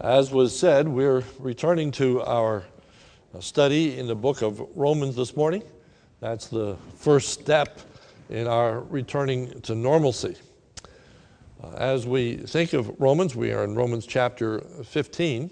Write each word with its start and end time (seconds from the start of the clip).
As 0.00 0.30
was 0.30 0.56
said, 0.56 0.86
we're 0.86 1.24
returning 1.38 1.90
to 1.92 2.22
our 2.22 2.64
study 3.40 3.98
in 3.98 4.06
the 4.06 4.14
book 4.14 4.42
of 4.42 4.60
Romans 4.76 5.16
this 5.16 5.34
morning. 5.34 5.62
That's 6.20 6.48
the 6.48 6.76
first 6.98 7.30
step 7.30 7.80
in 8.28 8.46
our 8.46 8.80
returning 8.80 9.58
to 9.62 9.74
normalcy. 9.74 10.36
Uh, 11.64 11.70
as 11.78 12.06
we 12.06 12.36
think 12.36 12.74
of 12.74 13.00
Romans, 13.00 13.34
we 13.34 13.52
are 13.52 13.64
in 13.64 13.74
Romans 13.74 14.04
chapter 14.04 14.60
15, 14.84 15.50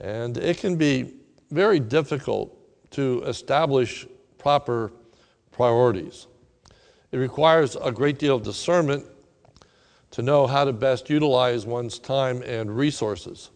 and 0.00 0.38
it 0.38 0.56
can 0.56 0.76
be 0.76 1.12
very 1.50 1.78
difficult 1.78 2.56
to 2.92 3.22
establish 3.24 4.06
proper 4.38 4.92
priorities. 5.52 6.26
It 7.12 7.18
requires 7.18 7.76
a 7.76 7.92
great 7.92 8.18
deal 8.18 8.36
of 8.36 8.44
discernment 8.44 9.04
to 10.12 10.22
know 10.22 10.46
how 10.46 10.64
to 10.64 10.72
best 10.72 11.08
utilize 11.08 11.66
one's 11.66 11.98
time 11.98 12.42
and 12.42 12.76
resources. 12.76 13.50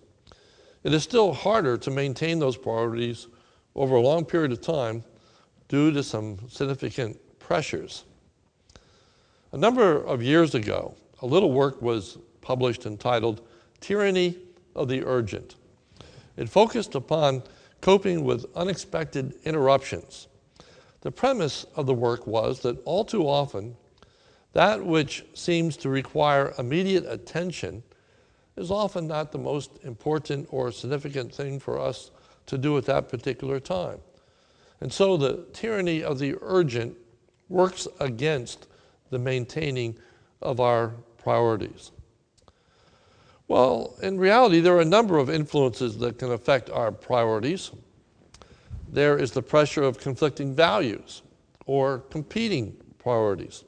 It 0.82 0.92
is 0.92 1.02
still 1.02 1.32
harder 1.32 1.76
to 1.78 1.90
maintain 1.90 2.38
those 2.38 2.56
priorities 2.56 3.26
over 3.74 3.96
a 3.96 4.00
long 4.00 4.24
period 4.24 4.52
of 4.52 4.60
time 4.60 5.02
due 5.68 5.90
to 5.92 6.02
some 6.02 6.38
significant 6.48 7.18
pressures. 7.38 8.04
A 9.52 9.56
number 9.56 10.04
of 10.04 10.22
years 10.22 10.54
ago, 10.54 10.94
a 11.22 11.26
little 11.26 11.52
work 11.52 11.80
was 11.80 12.18
published 12.40 12.86
entitled 12.86 13.40
Tyranny 13.80 14.36
of 14.74 14.88
the 14.88 15.04
Urgent. 15.04 15.56
It 16.36 16.48
focused 16.48 16.94
upon 16.94 17.42
coping 17.80 18.24
with 18.24 18.46
unexpected 18.54 19.34
interruptions. 19.44 20.28
The 21.02 21.10
premise 21.10 21.66
of 21.76 21.86
the 21.86 21.94
work 21.94 22.26
was 22.26 22.60
that 22.60 22.82
all 22.84 23.04
too 23.04 23.28
often, 23.28 23.76
that 24.54 24.84
which 24.84 25.24
seems 25.34 25.76
to 25.78 25.88
require 25.88 26.54
immediate 26.58 27.04
attention 27.06 27.82
is 28.56 28.70
often 28.70 29.06
not 29.06 29.32
the 29.32 29.38
most 29.38 29.78
important 29.82 30.46
or 30.50 30.70
significant 30.70 31.34
thing 31.34 31.58
for 31.58 31.78
us 31.78 32.12
to 32.46 32.56
do 32.56 32.78
at 32.78 32.86
that 32.86 33.08
particular 33.08 33.58
time. 33.58 33.98
And 34.80 34.92
so 34.92 35.16
the 35.16 35.44
tyranny 35.52 36.02
of 36.02 36.18
the 36.18 36.36
urgent 36.40 36.96
works 37.48 37.88
against 38.00 38.68
the 39.10 39.18
maintaining 39.18 39.98
of 40.40 40.60
our 40.60 40.88
priorities. 41.18 41.90
Well, 43.48 43.94
in 44.02 44.18
reality, 44.18 44.60
there 44.60 44.76
are 44.76 44.80
a 44.80 44.86
number 44.86 45.18
of 45.18 45.28
influences 45.28 45.98
that 45.98 46.18
can 46.18 46.32
affect 46.32 46.70
our 46.70 46.92
priorities. 46.92 47.72
There 48.88 49.18
is 49.18 49.32
the 49.32 49.42
pressure 49.42 49.82
of 49.82 49.98
conflicting 49.98 50.54
values 50.54 51.22
or 51.66 51.98
competing 52.10 52.76
priorities. 52.98 53.64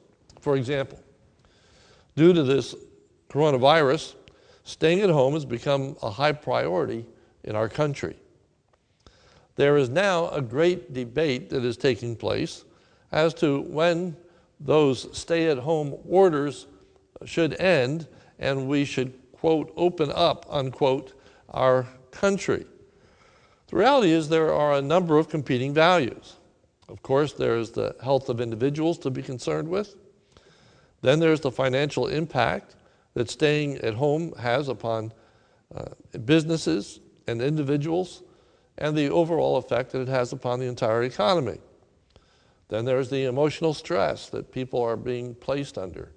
For 0.47 0.55
example, 0.55 0.97
due 2.15 2.31
to 2.31 2.41
this 2.41 2.73
coronavirus, 3.29 4.15
staying 4.63 5.01
at 5.01 5.09
home 5.09 5.33
has 5.33 5.43
become 5.43 5.97
a 6.01 6.09
high 6.09 6.31
priority 6.31 7.05
in 7.43 7.53
our 7.53 7.67
country. 7.67 8.15
There 9.57 9.75
is 9.75 9.89
now 9.89 10.29
a 10.29 10.41
great 10.41 10.93
debate 10.93 11.49
that 11.49 11.65
is 11.65 11.75
taking 11.75 12.15
place 12.15 12.63
as 13.11 13.33
to 13.33 13.63
when 13.63 14.15
those 14.57 15.09
stay 15.11 15.49
at 15.49 15.57
home 15.57 15.97
orders 16.07 16.67
should 17.25 17.59
end 17.59 18.07
and 18.39 18.69
we 18.69 18.85
should, 18.85 19.19
quote, 19.33 19.73
open 19.75 20.13
up, 20.15 20.45
unquote, 20.49 21.11
our 21.49 21.85
country. 22.11 22.65
The 23.67 23.75
reality 23.75 24.11
is 24.11 24.29
there 24.29 24.53
are 24.53 24.75
a 24.75 24.81
number 24.81 25.17
of 25.17 25.27
competing 25.27 25.73
values. 25.73 26.37
Of 26.87 27.03
course, 27.03 27.33
there's 27.33 27.71
the 27.71 27.97
health 28.01 28.29
of 28.29 28.39
individuals 28.39 28.97
to 28.99 29.09
be 29.09 29.21
concerned 29.21 29.67
with. 29.67 29.97
Then 31.07 31.21
there's 31.21 31.39
the 31.39 31.51
financial 31.51 32.07
impact 32.07 32.75
that 33.13 33.29
staying 33.29 33.77
at 33.77 33.93
home 33.93 34.33
has 34.33 34.67
upon 34.67 35.13
uh, 35.73 35.85
businesses 36.25 36.99
and 37.27 37.41
individuals 37.41 38.23
and 38.77 38.93
the 38.93 39.09
overall 39.09 39.55
effect 39.55 39.93
that 39.93 40.01
it 40.01 40.09
has 40.09 40.33
upon 40.33 40.59
the 40.59 40.65
entire 40.65 41.03
economy. 41.03 41.59
Then 42.67 42.83
there's 42.83 43.09
the 43.09 43.23
emotional 43.23 43.73
stress 43.73 44.27
that 44.31 44.51
people 44.51 44.81
are 44.81 44.97
being 44.97 45.33
placed 45.33 45.77
under 45.77 46.11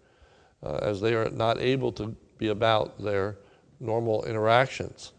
uh, 0.61 0.81
as 0.83 1.01
they 1.01 1.15
are 1.15 1.31
not 1.31 1.61
able 1.61 1.93
to 1.93 2.17
be 2.37 2.49
about 2.49 3.01
their 3.01 3.37
normal 3.79 4.25
interactions. 4.25 5.13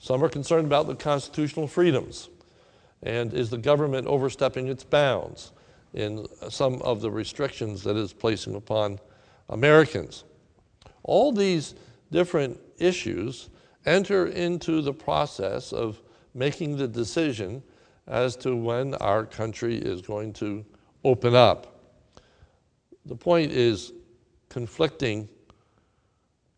Some 0.00 0.24
are 0.24 0.28
concerned 0.28 0.66
about 0.66 0.88
the 0.88 0.96
constitutional 0.96 1.68
freedoms 1.68 2.28
and 3.04 3.32
is 3.32 3.50
the 3.50 3.58
government 3.58 4.08
overstepping 4.08 4.66
its 4.66 4.82
bounds? 4.82 5.52
In 5.96 6.26
some 6.50 6.80
of 6.82 7.00
the 7.00 7.10
restrictions 7.10 7.82
that 7.82 7.96
is 7.96 8.12
placing 8.12 8.54
upon 8.54 9.00
Americans. 9.48 10.24
All 11.02 11.32
these 11.32 11.74
different 12.12 12.60
issues 12.78 13.48
enter 13.86 14.26
into 14.26 14.82
the 14.82 14.92
process 14.92 15.72
of 15.72 16.00
making 16.34 16.76
the 16.76 16.86
decision 16.86 17.62
as 18.06 18.36
to 18.36 18.54
when 18.54 18.94
our 18.96 19.24
country 19.24 19.76
is 19.76 20.02
going 20.02 20.32
to 20.34 20.64
open 21.02 21.34
up. 21.34 21.80
The 23.06 23.16
point 23.16 23.52
is 23.52 23.92
conflicting, 24.48 25.28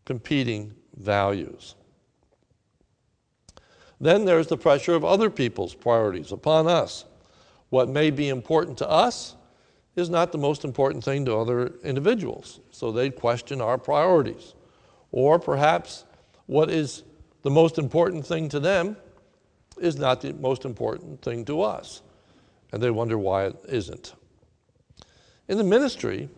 competing 0.05 0.73
values. 0.97 1.75
Then 4.01 4.25
there's 4.25 4.47
the 4.47 4.57
pressure 4.57 4.95
of 4.95 5.05
other 5.05 5.29
people's 5.29 5.73
priorities 5.73 6.31
upon 6.31 6.67
us. 6.67 7.05
What 7.69 7.89
may 7.89 8.09
be 8.09 8.29
important 8.29 8.77
to 8.79 8.89
us 8.89 9.35
is 9.95 10.09
not 10.09 10.31
the 10.31 10.37
most 10.37 10.63
important 10.63 11.03
thing 11.03 11.25
to 11.25 11.35
other 11.35 11.73
individuals. 11.83 12.59
So 12.71 12.91
they 12.91 13.09
question 13.09 13.61
our 13.61 13.77
priorities. 13.77 14.55
Or 15.11 15.39
perhaps 15.39 16.05
what 16.45 16.69
is 16.69 17.03
the 17.41 17.49
most 17.49 17.77
important 17.77 18.25
thing 18.25 18.49
to 18.49 18.59
them 18.59 18.97
is 19.79 19.97
not 19.97 20.21
the 20.21 20.33
most 20.33 20.65
important 20.65 21.21
thing 21.21 21.45
to 21.45 21.61
us. 21.61 22.01
And 22.71 22.81
they 22.81 22.91
wonder 22.91 23.17
why 23.17 23.45
it 23.45 23.55
isn't. 23.67 24.13
In 25.47 25.57
the 25.57 25.63
ministry, 25.63 26.29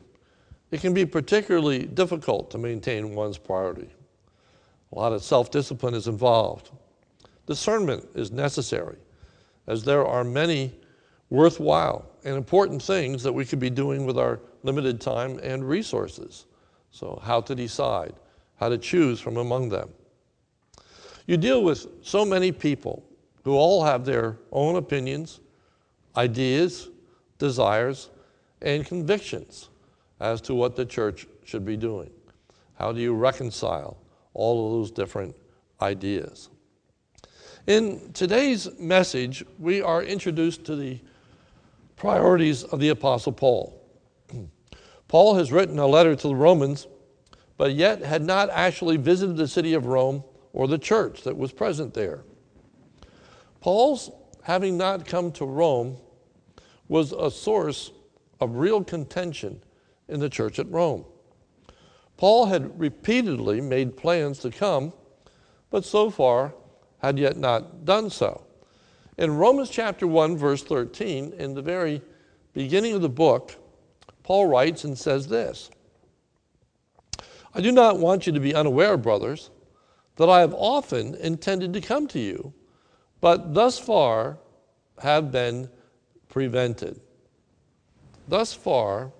it 0.71 0.79
can 0.79 0.93
be 0.93 1.05
particularly 1.05 1.85
difficult 1.85 2.49
to 2.51 2.57
maintain 2.57 3.13
one's 3.13 3.37
priority. 3.37 3.89
A 4.93 4.95
lot 4.95 5.11
of 5.13 5.23
self 5.23 5.51
discipline 5.51 5.93
is 5.93 6.07
involved. 6.07 6.71
Discernment 7.45 8.07
is 8.15 8.31
necessary, 8.31 8.97
as 9.67 9.83
there 9.83 10.05
are 10.05 10.23
many 10.23 10.73
worthwhile 11.31 12.05
and 12.23 12.35
important 12.35 12.83
things 12.83 13.23
that 13.23 13.33
we 13.33 13.45
could 13.45 13.59
be 13.59 13.69
doing 13.69 14.05
with 14.05 14.19
our 14.19 14.39
limited 14.61 15.01
time 15.01 15.39
and 15.39 15.67
resources. 15.67 16.45
So, 16.91 17.19
how 17.23 17.41
to 17.41 17.55
decide, 17.55 18.13
how 18.57 18.69
to 18.69 18.77
choose 18.77 19.19
from 19.19 19.37
among 19.37 19.69
them. 19.69 19.89
You 21.25 21.37
deal 21.37 21.63
with 21.63 21.87
so 22.03 22.25
many 22.25 22.51
people 22.51 23.03
who 23.43 23.53
all 23.53 23.83
have 23.83 24.05
their 24.05 24.37
own 24.51 24.75
opinions, 24.75 25.39
ideas, 26.17 26.89
desires, 27.39 28.09
and 28.61 28.85
convictions 28.85 29.69
as 30.19 30.41
to 30.41 30.53
what 30.53 30.75
the 30.75 30.85
church 30.85 31.27
should 31.45 31.65
be 31.65 31.77
doing. 31.77 32.11
How 32.77 32.91
do 32.91 32.99
you 32.99 33.13
reconcile 33.13 33.97
all 34.33 34.65
of 34.65 34.73
those 34.73 34.91
different 34.91 35.35
ideas? 35.81 36.49
In 37.67 38.11
today's 38.11 38.67
message, 38.79 39.45
we 39.59 39.81
are 39.81 40.03
introduced 40.03 40.65
to 40.65 40.75
the 40.75 40.99
priorities 42.01 42.63
of 42.63 42.79
the 42.79 42.89
Apostle 42.89 43.31
Paul. 43.31 43.79
Paul 45.07 45.35
has 45.35 45.51
written 45.51 45.77
a 45.77 45.85
letter 45.85 46.15
to 46.15 46.27
the 46.29 46.35
Romans, 46.35 46.87
but 47.57 47.75
yet 47.75 48.01
had 48.01 48.23
not 48.23 48.49
actually 48.49 48.97
visited 48.97 49.37
the 49.37 49.47
city 49.47 49.75
of 49.75 49.85
Rome 49.85 50.23
or 50.51 50.67
the 50.67 50.79
church 50.79 51.21
that 51.21 51.37
was 51.37 51.51
present 51.51 51.93
there. 51.93 52.23
Paul's 53.59 54.09
having 54.41 54.77
not 54.77 55.05
come 55.05 55.31
to 55.33 55.45
Rome 55.45 55.95
was 56.87 57.11
a 57.11 57.29
source 57.29 57.91
of 58.39 58.55
real 58.55 58.83
contention 58.83 59.61
in 60.07 60.19
the 60.19 60.29
church 60.29 60.57
at 60.57 60.67
Rome. 60.71 61.05
Paul 62.17 62.47
had 62.47 62.79
repeatedly 62.79 63.61
made 63.61 63.95
plans 63.95 64.39
to 64.39 64.49
come, 64.49 64.91
but 65.69 65.85
so 65.85 66.09
far 66.09 66.55
had 66.97 67.19
yet 67.19 67.37
not 67.37 67.85
done 67.85 68.09
so. 68.09 68.43
In 69.21 69.37
Romans 69.37 69.69
chapter 69.69 70.07
1, 70.07 70.35
verse 70.35 70.63
13, 70.63 71.33
in 71.33 71.53
the 71.53 71.61
very 71.61 72.01
beginning 72.53 72.95
of 72.95 73.03
the 73.03 73.09
book, 73.09 73.55
Paul 74.23 74.47
writes 74.47 74.83
and 74.83 74.97
says 74.97 75.27
this 75.27 75.69
I 77.53 77.61
do 77.61 77.71
not 77.71 77.99
want 77.99 78.25
you 78.25 78.33
to 78.33 78.39
be 78.39 78.55
unaware, 78.55 78.97
brothers, 78.97 79.51
that 80.15 80.27
I 80.27 80.39
have 80.39 80.55
often 80.55 81.13
intended 81.13 81.71
to 81.73 81.81
come 81.81 82.07
to 82.07 82.19
you, 82.19 82.51
but 83.19 83.53
thus 83.53 83.77
far 83.77 84.39
have 85.03 85.31
been 85.31 85.69
prevented. 86.27 86.99
Thus 88.27 88.55
far 88.55 89.11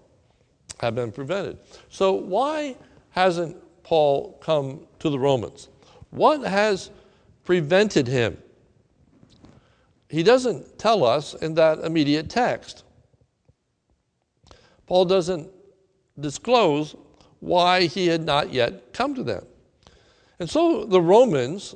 have 0.79 0.95
been 0.95 1.11
prevented. 1.11 1.59
So, 1.89 2.13
why 2.13 2.75
hasn't 3.11 3.55
Paul 3.83 4.39
come 4.41 4.87
to 4.97 5.11
the 5.11 5.19
Romans? 5.19 5.69
What 6.09 6.41
has 6.41 6.89
prevented 7.43 8.07
him? 8.07 8.39
He 10.11 10.23
doesn't 10.23 10.77
tell 10.77 11.05
us 11.05 11.33
in 11.35 11.55
that 11.55 11.79
immediate 11.79 12.29
text. 12.29 12.83
Paul 14.85 15.05
doesn't 15.05 15.49
disclose 16.19 16.97
why 17.39 17.85
he 17.85 18.07
had 18.07 18.25
not 18.25 18.51
yet 18.51 18.91
come 18.91 19.15
to 19.15 19.23
them. 19.23 19.45
And 20.37 20.49
so 20.49 20.83
the 20.83 21.01
Romans 21.01 21.75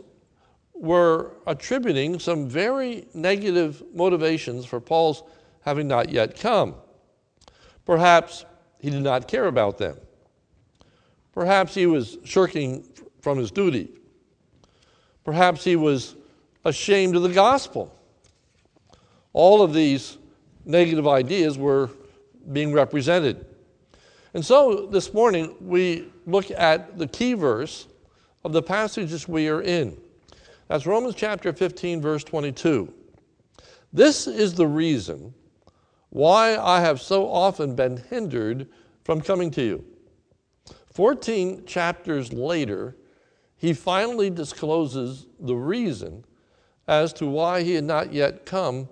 were 0.73 1.31
attributing 1.47 2.19
some 2.19 2.49
very 2.49 3.07
negative 3.13 3.81
motivations 3.93 4.65
for 4.65 4.81
Paul's 4.81 5.23
having 5.61 5.87
not 5.87 6.09
yet 6.09 6.37
come. 6.37 6.75
Perhaps 7.85 8.43
he 8.79 8.89
did 8.89 9.03
not 9.03 9.29
care 9.29 9.45
about 9.45 9.77
them. 9.77 9.97
Perhaps 11.31 11.73
he 11.73 11.85
was 11.85 12.17
shirking 12.25 12.83
from 13.21 13.37
his 13.37 13.49
duty. 13.49 13.93
Perhaps 15.23 15.63
he 15.63 15.77
was 15.77 16.15
ashamed 16.65 17.15
of 17.15 17.21
the 17.21 17.29
gospel. 17.29 17.94
All 19.35 19.61
of 19.61 19.73
these 19.73 20.17
negative 20.63 21.05
ideas 21.05 21.57
were 21.57 21.89
being 22.53 22.71
represented. 22.71 23.45
And 24.33 24.45
so 24.45 24.85
this 24.85 25.13
morning 25.13 25.55
we 25.59 26.07
look 26.25 26.51
at 26.51 26.97
the 26.97 27.05
key 27.05 27.33
verse 27.33 27.87
of 28.45 28.53
the 28.53 28.61
passages 28.61 29.27
we 29.27 29.49
are 29.49 29.61
in. 29.61 29.97
That's 30.69 30.85
Romans 30.85 31.15
chapter 31.15 31.51
15, 31.51 32.01
verse 32.01 32.23
22. 32.23 32.93
This 33.91 34.25
is 34.25 34.53
the 34.53 34.67
reason 34.67 35.33
why 36.11 36.55
I 36.55 36.79
have 36.79 37.01
so 37.01 37.29
often 37.29 37.75
been 37.75 37.97
hindered 37.97 38.69
from 39.03 39.19
coming 39.19 39.51
to 39.51 39.61
you. 39.61 39.85
14 40.93 41.65
chapters 41.65 42.31
later, 42.31 42.95
he 43.57 43.73
finally 43.73 44.29
discloses 44.29 45.27
the 45.41 45.55
reason 45.55 46.23
as 46.87 47.11
to 47.11 47.27
why 47.27 47.63
he 47.63 47.73
had 47.73 47.83
not 47.83 48.13
yet 48.13 48.45
come 48.45 48.87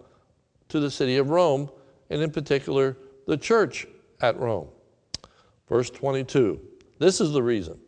to 0.73 0.79
the 0.79 0.89
city 0.89 1.17
of 1.17 1.29
Rome, 1.29 1.69
and 2.09 2.19
in 2.19 2.31
particular, 2.31 2.97
the 3.27 3.37
church 3.37 3.85
at 4.21 4.39
Rome. 4.39 4.69
Verse 5.69 5.91
22 5.91 6.59
This 6.97 7.21
is 7.21 7.31
the 7.31 7.43
reason 7.43 7.79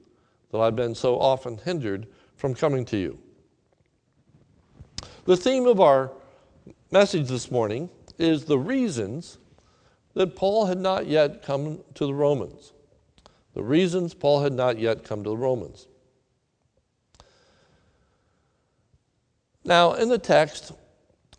that 0.51 0.59
I've 0.59 0.75
been 0.75 0.93
so 0.93 1.19
often 1.19 1.57
hindered 1.57 2.05
from 2.35 2.53
coming 2.53 2.85
to 2.85 2.97
you. 2.97 3.17
The 5.25 5.35
theme 5.35 5.65
of 5.65 5.79
our 5.79 6.11
message 6.91 7.27
this 7.27 7.49
morning 7.49 7.89
is 8.19 8.45
the 8.45 8.59
reasons 8.59 9.39
that 10.13 10.35
Paul 10.35 10.67
had 10.67 10.77
not 10.77 11.07
yet 11.07 11.41
come 11.41 11.79
to 11.95 12.05
the 12.05 12.13
Romans. 12.13 12.71
The 13.55 13.63
reasons 13.63 14.13
Paul 14.13 14.43
had 14.43 14.53
not 14.53 14.77
yet 14.77 15.03
come 15.03 15.23
to 15.23 15.31
the 15.31 15.37
Romans. 15.37 15.87
Now, 19.63 19.93
in 19.93 20.07
the 20.07 20.19
text, 20.19 20.71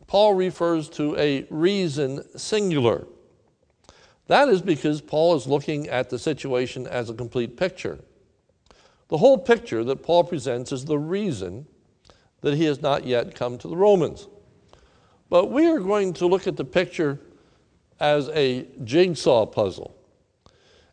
Paul 0.06 0.34
refers 0.34 0.88
to 0.90 1.16
a 1.16 1.46
reason 1.50 2.22
singular. 2.38 3.06
That 4.28 4.48
is 4.48 4.62
because 4.62 5.00
Paul 5.00 5.34
is 5.34 5.46
looking 5.46 5.88
at 5.88 6.10
the 6.10 6.18
situation 6.18 6.86
as 6.86 7.10
a 7.10 7.14
complete 7.14 7.56
picture. 7.56 7.98
The 9.08 9.18
whole 9.18 9.38
picture 9.38 9.84
that 9.84 10.02
Paul 10.02 10.24
presents 10.24 10.72
is 10.72 10.84
the 10.84 10.98
reason 10.98 11.66
that 12.40 12.54
he 12.54 12.64
has 12.64 12.82
not 12.82 13.06
yet 13.06 13.34
come 13.34 13.58
to 13.58 13.68
the 13.68 13.76
Romans. 13.76 14.28
But 15.28 15.50
we 15.50 15.66
are 15.66 15.78
going 15.78 16.12
to 16.14 16.26
look 16.26 16.46
at 16.46 16.56
the 16.56 16.64
picture 16.64 17.20
as 17.98 18.28
a 18.30 18.66
jigsaw 18.84 19.46
puzzle. 19.46 19.96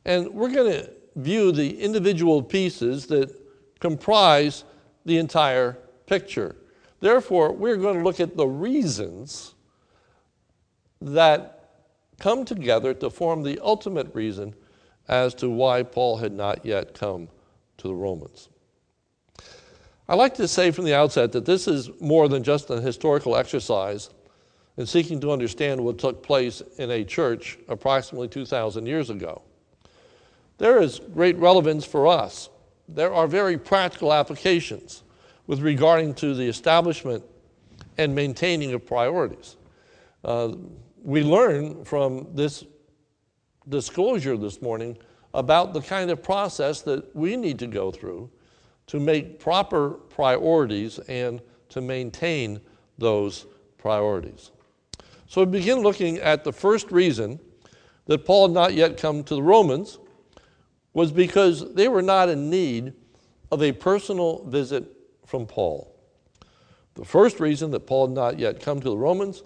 And 0.06 0.30
we're 0.30 0.51
going 0.51 0.71
to 0.71 0.89
view 1.15 1.51
the 1.51 1.80
individual 1.80 2.42
pieces 2.42 3.07
that 3.07 3.33
comprise 3.80 4.63
the 5.06 5.18
entire 5.18 5.77
picture. 6.07 6.56
Therefore, 7.03 7.51
we're 7.51 7.75
going 7.75 7.97
to 7.97 8.01
look 8.01 8.21
at 8.21 8.38
the 8.38 8.47
reasons 8.47 9.55
that 11.01 11.71
come 12.17 12.45
together 12.45 12.94
to 12.94 13.09
form 13.09 13.44
the 13.44 13.59
ultimate 13.61 14.15
reason 14.15 14.55
as 15.09 15.33
to 15.33 15.50
why 15.50 15.83
Paul 15.83 16.15
had 16.15 16.31
not 16.31 16.65
yet 16.65 16.94
come 16.94 17.27
to 17.79 17.89
the 17.89 17.94
Romans. 17.94 18.47
I 20.07 20.15
like 20.15 20.33
to 20.35 20.47
say 20.47 20.71
from 20.71 20.85
the 20.85 20.95
outset 20.95 21.33
that 21.33 21.44
this 21.44 21.67
is 21.67 21.89
more 22.00 22.29
than 22.29 22.41
just 22.41 22.69
an 22.69 22.81
historical 22.81 23.35
exercise 23.35 24.09
in 24.77 24.85
seeking 24.85 25.19
to 25.19 25.31
understand 25.33 25.83
what 25.83 25.97
took 25.97 26.23
place 26.23 26.63
in 26.77 26.89
a 26.89 27.03
church 27.03 27.57
approximately 27.67 28.29
2,000 28.29 28.85
years 28.85 29.09
ago. 29.09 29.41
There 30.57 30.81
is 30.81 31.01
great 31.13 31.38
relevance 31.38 31.83
for 31.83 32.07
us. 32.07 32.47
There 32.88 33.13
are 33.13 33.27
very 33.27 33.57
practical 33.57 34.13
applications 34.13 35.03
with 35.47 35.59
regarding 35.61 36.13
to 36.15 36.33
the 36.33 36.43
establishment 36.43 37.23
and 37.97 38.13
maintaining 38.13 38.73
of 38.73 38.85
priorities. 38.85 39.57
Uh, 40.23 40.53
we 41.03 41.21
learn 41.21 41.83
from 41.83 42.27
this 42.33 42.63
disclosure 43.67 44.37
this 44.37 44.61
morning 44.61 44.97
about 45.33 45.73
the 45.73 45.81
kind 45.81 46.11
of 46.11 46.21
process 46.21 46.81
that 46.81 47.15
we 47.15 47.35
need 47.35 47.59
to 47.59 47.67
go 47.67 47.91
through 47.91 48.29
to 48.87 48.99
make 48.99 49.39
proper 49.39 49.91
priorities 49.91 50.99
and 50.99 51.41
to 51.69 51.81
maintain 51.81 52.59
those 52.97 53.45
priorities. 53.77 54.51
So 55.27 55.43
we 55.43 55.51
begin 55.51 55.79
looking 55.79 56.19
at 56.19 56.43
the 56.43 56.53
first 56.53 56.91
reason 56.91 57.39
that 58.05 58.25
Paul 58.25 58.47
had 58.47 58.53
not 58.53 58.73
yet 58.73 58.97
come 58.97 59.23
to 59.23 59.35
the 59.35 59.41
Romans 59.41 59.97
was 60.93 61.11
because 61.11 61.73
they 61.73 61.87
were 61.87 62.01
not 62.01 62.29
in 62.29 62.49
need 62.49 62.93
of 63.51 63.63
a 63.63 63.71
personal 63.71 64.45
visit 64.45 64.92
from 65.25 65.45
Paul. 65.45 65.93
The 66.95 67.05
first 67.05 67.39
reason 67.39 67.71
that 67.71 67.87
Paul 67.87 68.07
had 68.07 68.15
not 68.15 68.39
yet 68.39 68.59
come 68.59 68.79
to 68.79 68.89
the 68.89 68.97
Romans 68.97 69.43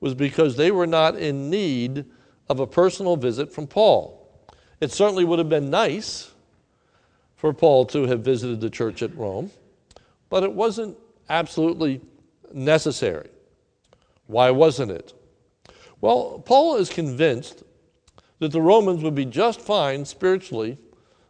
was 0.00 0.14
because 0.14 0.56
they 0.56 0.70
were 0.70 0.86
not 0.86 1.16
in 1.16 1.50
need 1.50 2.04
of 2.48 2.60
a 2.60 2.66
personal 2.66 3.16
visit 3.16 3.52
from 3.52 3.66
Paul. 3.66 4.14
It 4.80 4.92
certainly 4.92 5.24
would 5.24 5.38
have 5.38 5.48
been 5.48 5.70
nice 5.70 6.30
for 7.36 7.52
Paul 7.52 7.84
to 7.86 8.06
have 8.06 8.20
visited 8.20 8.60
the 8.60 8.70
church 8.70 9.02
at 9.02 9.14
Rome, 9.16 9.50
but 10.30 10.42
it 10.42 10.52
wasn't 10.52 10.96
absolutely 11.28 12.00
necessary. 12.52 13.28
Why 14.26 14.50
wasn't 14.50 14.92
it? 14.92 15.12
Well, 16.00 16.42
Paul 16.44 16.76
is 16.76 16.88
convinced 16.88 17.64
that 18.38 18.52
the 18.52 18.62
Romans 18.62 19.02
would 19.02 19.14
be 19.14 19.24
just 19.24 19.60
fine 19.60 20.04
spiritually 20.04 20.78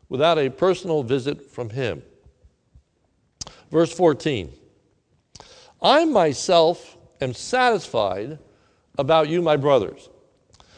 without 0.08 0.38
a 0.38 0.50
personal 0.50 1.02
visit 1.02 1.50
from 1.50 1.70
him. 1.70 2.02
Verse 3.70 3.92
14 3.92 4.52
I 5.80 6.04
myself 6.04 6.96
am 7.20 7.34
satisfied 7.34 8.38
about 8.96 9.28
you, 9.28 9.42
my 9.42 9.56
brothers. 9.56 10.08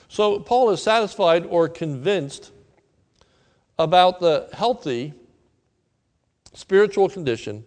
So 0.09 0.41
Paul 0.41 0.71
is 0.71 0.83
satisfied 0.83 1.47
or 1.47 1.69
convinced 1.69 2.53
about 3.79 4.21
the 4.21 4.49
healthy 4.53 5.15
spiritual 6.53 7.09
condition 7.09 7.65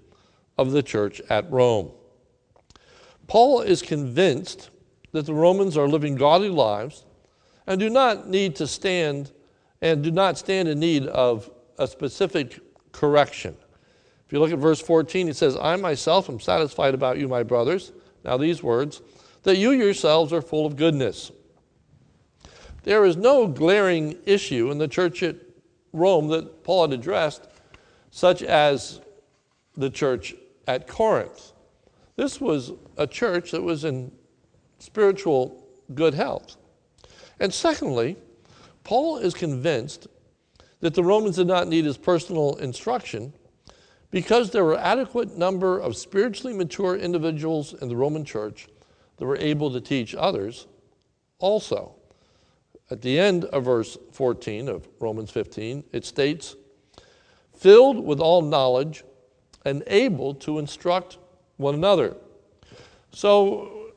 of 0.58 0.72
the 0.72 0.84
church 0.84 1.22
at 1.30 1.50
Rome. 1.50 1.92
Paul 3.28 3.62
is 3.62 3.82
convinced 3.82 4.70
that 5.14 5.26
the 5.26 5.34
Romans 5.34 5.78
are 5.78 5.88
living 5.88 6.16
godly 6.16 6.50
lives 6.50 7.06
and 7.66 7.80
do 7.80 7.90
not 7.90 8.28
need 8.28 8.56
to 8.58 8.68
stand 8.68 9.32
and 9.82 10.04
do 10.04 10.12
not 10.12 10.38
stand 10.38 10.68
in 10.68 10.80
need 10.80 11.08
of 11.08 11.50
a 11.80 11.88
specific 11.88 12.60
correction. 12.92 13.56
You 14.34 14.40
look 14.40 14.52
at 14.52 14.58
verse 14.58 14.82
14, 14.82 15.28
he 15.28 15.34
says, 15.34 15.56
I 15.62 15.76
myself 15.76 16.28
am 16.28 16.40
satisfied 16.40 16.96
about 16.96 17.20
you, 17.20 17.28
my 17.28 17.44
brothers. 17.44 17.92
Now, 18.26 18.36
these 18.36 18.64
words, 18.64 19.04
that 19.44 19.58
you 19.58 19.70
yourselves 19.70 20.34
are 20.34 20.42
full 20.42 20.66
of 20.66 20.76
goodness. 20.76 21.32
There 22.82 23.06
is 23.06 23.16
no 23.16 23.46
glaring 23.46 24.18
issue 24.26 24.72
in 24.72 24.80
the 24.80 24.88
church 24.88 25.22
at 25.22 25.36
Rome 25.92 26.30
that 26.30 26.64
Paul 26.64 26.90
had 26.90 27.00
addressed 27.00 27.48
such 28.10 28.42
as 28.42 29.02
the 29.78 29.92
church 29.92 30.34
at 30.66 30.88
Corinth. 30.88 31.52
This 32.16 32.42
was 32.42 32.72
a 32.98 33.06
church 33.06 33.52
that 33.52 33.62
was 33.62 33.84
in 33.84 34.12
spiritual 34.80 35.64
good 35.94 36.16
health. 36.16 36.58
And 37.40 37.54
secondly, 37.54 38.18
Paul 38.84 39.20
is 39.20 39.36
convinced 39.36 40.08
that 40.80 40.96
the 40.96 41.04
Romans 41.04 41.36
did 41.36 41.46
not 41.46 41.68
need 41.68 41.86
his 41.86 41.98
personal 42.00 42.56
instruction 42.56 43.32
because 44.14 44.52
there 44.52 44.64
were 44.64 44.78
adequate 44.78 45.36
number 45.40 45.80
of 45.80 45.98
spiritually 45.98 46.56
mature 46.56 46.96
individuals 46.96 47.74
in 47.74 47.90
the 47.90 47.96
Roman 47.96 48.24
church 48.24 48.68
that 49.18 49.26
were 49.26 49.38
able 49.38 49.72
to 49.72 49.82
teach 49.82 50.14
others 50.14 50.68
also. 51.40 51.96
At 52.92 53.02
the 53.02 53.18
end 53.18 53.46
of 53.46 53.66
verse 53.66 53.98
14 54.12 54.70
of 54.70 54.88
Romans 55.00 55.32
15, 55.32 55.86
it 55.92 56.06
states, 56.06 56.56
filled 57.58 58.06
with 58.06 58.20
all 58.20 58.44
knowledge 58.44 59.04
and 59.66 59.82
able 59.88 60.36
to 60.36 60.60
instruct 60.60 61.18
one 61.58 61.74
another. 61.74 62.16
So, 63.12 63.94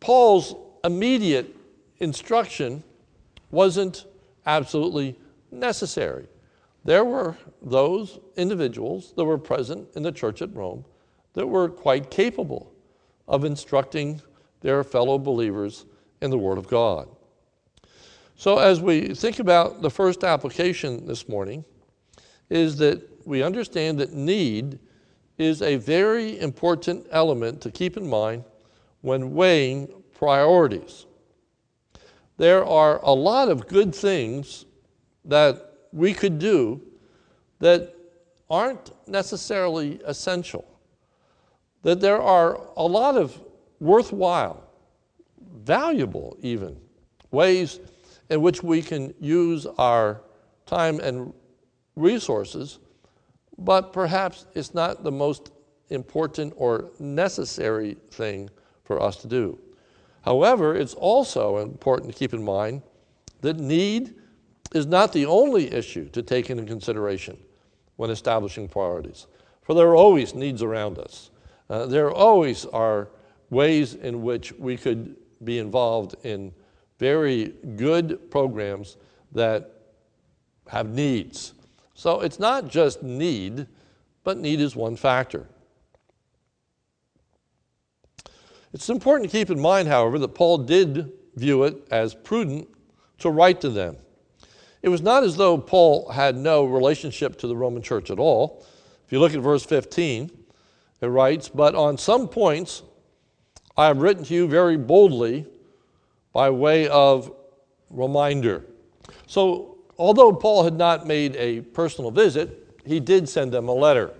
Paul's 0.00 0.56
immediate 0.82 1.54
instruction 2.00 2.82
wasn't 3.52 4.06
absolutely 4.44 5.16
necessary. 5.52 6.26
There 6.84 7.04
were 7.04 7.36
those 7.60 8.18
individuals 8.36 9.12
that 9.16 9.24
were 9.24 9.38
present 9.38 9.88
in 9.94 10.02
the 10.02 10.12
church 10.12 10.42
at 10.42 10.54
Rome 10.54 10.84
that 11.34 11.46
were 11.46 11.68
quite 11.68 12.10
capable 12.10 12.72
of 13.28 13.44
instructing 13.44 14.20
their 14.60 14.82
fellow 14.84 15.18
believers 15.18 15.86
in 16.20 16.30
the 16.30 16.38
Word 16.38 16.58
of 16.58 16.68
God. 16.68 17.08
So, 18.36 18.58
as 18.58 18.80
we 18.80 19.14
think 19.14 19.38
about 19.38 19.82
the 19.82 19.90
first 19.90 20.24
application 20.24 21.06
this 21.06 21.28
morning, 21.28 21.64
is 22.50 22.76
that 22.78 23.26
we 23.26 23.42
understand 23.42 23.98
that 23.98 24.12
need 24.12 24.78
is 25.38 25.62
a 25.62 25.76
very 25.76 26.38
important 26.40 27.06
element 27.10 27.60
to 27.62 27.70
keep 27.70 27.96
in 27.96 28.08
mind 28.08 28.44
when 29.00 29.34
weighing 29.34 29.88
priorities. 30.12 31.06
There 32.36 32.64
are 32.64 33.00
a 33.02 33.12
lot 33.12 33.48
of 33.48 33.68
good 33.68 33.94
things 33.94 34.66
that 35.24 35.71
we 35.92 36.14
could 36.14 36.38
do 36.38 36.80
that 37.58 37.94
aren't 38.48 38.90
necessarily 39.08 40.00
essential. 40.04 40.64
That 41.82 42.00
there 42.00 42.20
are 42.20 42.60
a 42.76 42.84
lot 42.84 43.16
of 43.16 43.40
worthwhile, 43.80 44.62
valuable 45.64 46.36
even, 46.40 46.76
ways 47.30 47.80
in 48.30 48.40
which 48.40 48.62
we 48.62 48.82
can 48.82 49.14
use 49.20 49.66
our 49.78 50.22
time 50.66 51.00
and 51.00 51.32
resources, 51.96 52.78
but 53.58 53.92
perhaps 53.92 54.46
it's 54.54 54.74
not 54.74 55.04
the 55.04 55.12
most 55.12 55.50
important 55.90 56.54
or 56.56 56.90
necessary 56.98 57.96
thing 58.10 58.48
for 58.84 59.02
us 59.02 59.16
to 59.16 59.26
do. 59.26 59.58
However, 60.22 60.74
it's 60.76 60.94
also 60.94 61.58
important 61.58 62.12
to 62.12 62.18
keep 62.18 62.32
in 62.32 62.42
mind 62.42 62.82
that 63.40 63.58
need 63.58 64.14
is 64.74 64.86
not 64.86 65.12
the 65.12 65.26
only 65.26 65.72
issue 65.72 66.08
to 66.10 66.22
take 66.22 66.50
into 66.50 66.64
consideration 66.64 67.36
when 67.96 68.10
establishing 68.10 68.68
priorities, 68.68 69.26
for 69.62 69.74
there 69.74 69.86
are 69.88 69.96
always 69.96 70.34
needs 70.34 70.62
around 70.62 70.98
us. 70.98 71.30
Uh, 71.68 71.86
there 71.86 72.10
always 72.10 72.64
are 72.66 73.08
ways 73.50 73.94
in 73.94 74.22
which 74.22 74.52
we 74.52 74.76
could 74.76 75.16
be 75.44 75.58
involved 75.58 76.14
in 76.24 76.52
very 76.98 77.54
good 77.76 78.30
programs 78.30 78.96
that 79.32 79.70
have 80.68 80.88
needs. 80.88 81.54
So 81.94 82.20
it's 82.20 82.38
not 82.38 82.68
just 82.68 83.02
need, 83.02 83.66
but 84.24 84.38
need 84.38 84.60
is 84.60 84.74
one 84.74 84.96
factor. 84.96 85.46
It's 88.72 88.88
important 88.88 89.30
to 89.30 89.36
keep 89.36 89.50
in 89.50 89.60
mind, 89.60 89.88
however, 89.88 90.18
that 90.18 90.34
Paul 90.34 90.58
did 90.58 91.12
view 91.36 91.64
it 91.64 91.76
as 91.90 92.14
prudent 92.14 92.68
to 93.18 93.30
write 93.30 93.60
to 93.60 93.68
them. 93.68 93.96
It 94.82 94.88
was 94.88 95.00
not 95.00 95.22
as 95.22 95.36
though 95.36 95.56
Paul 95.58 96.10
had 96.10 96.36
no 96.36 96.64
relationship 96.64 97.38
to 97.38 97.46
the 97.46 97.56
Roman 97.56 97.82
church 97.82 98.10
at 98.10 98.18
all. 98.18 98.66
If 99.06 99.12
you 99.12 99.20
look 99.20 99.34
at 99.34 99.40
verse 99.40 99.64
15, 99.64 100.30
it 101.00 101.06
writes, 101.06 101.48
But 101.48 101.74
on 101.74 101.96
some 101.96 102.28
points 102.28 102.82
I 103.76 103.86
have 103.86 103.98
written 103.98 104.24
to 104.24 104.34
you 104.34 104.48
very 104.48 104.76
boldly 104.76 105.46
by 106.32 106.50
way 106.50 106.88
of 106.88 107.32
reminder. 107.90 108.64
So, 109.26 109.78
although 109.98 110.32
Paul 110.32 110.64
had 110.64 110.74
not 110.74 111.06
made 111.06 111.36
a 111.36 111.60
personal 111.60 112.10
visit, 112.10 112.76
he 112.84 113.00
did 113.00 113.28
send 113.28 113.52
them 113.52 113.68
a 113.68 113.74
letter, 113.74 114.12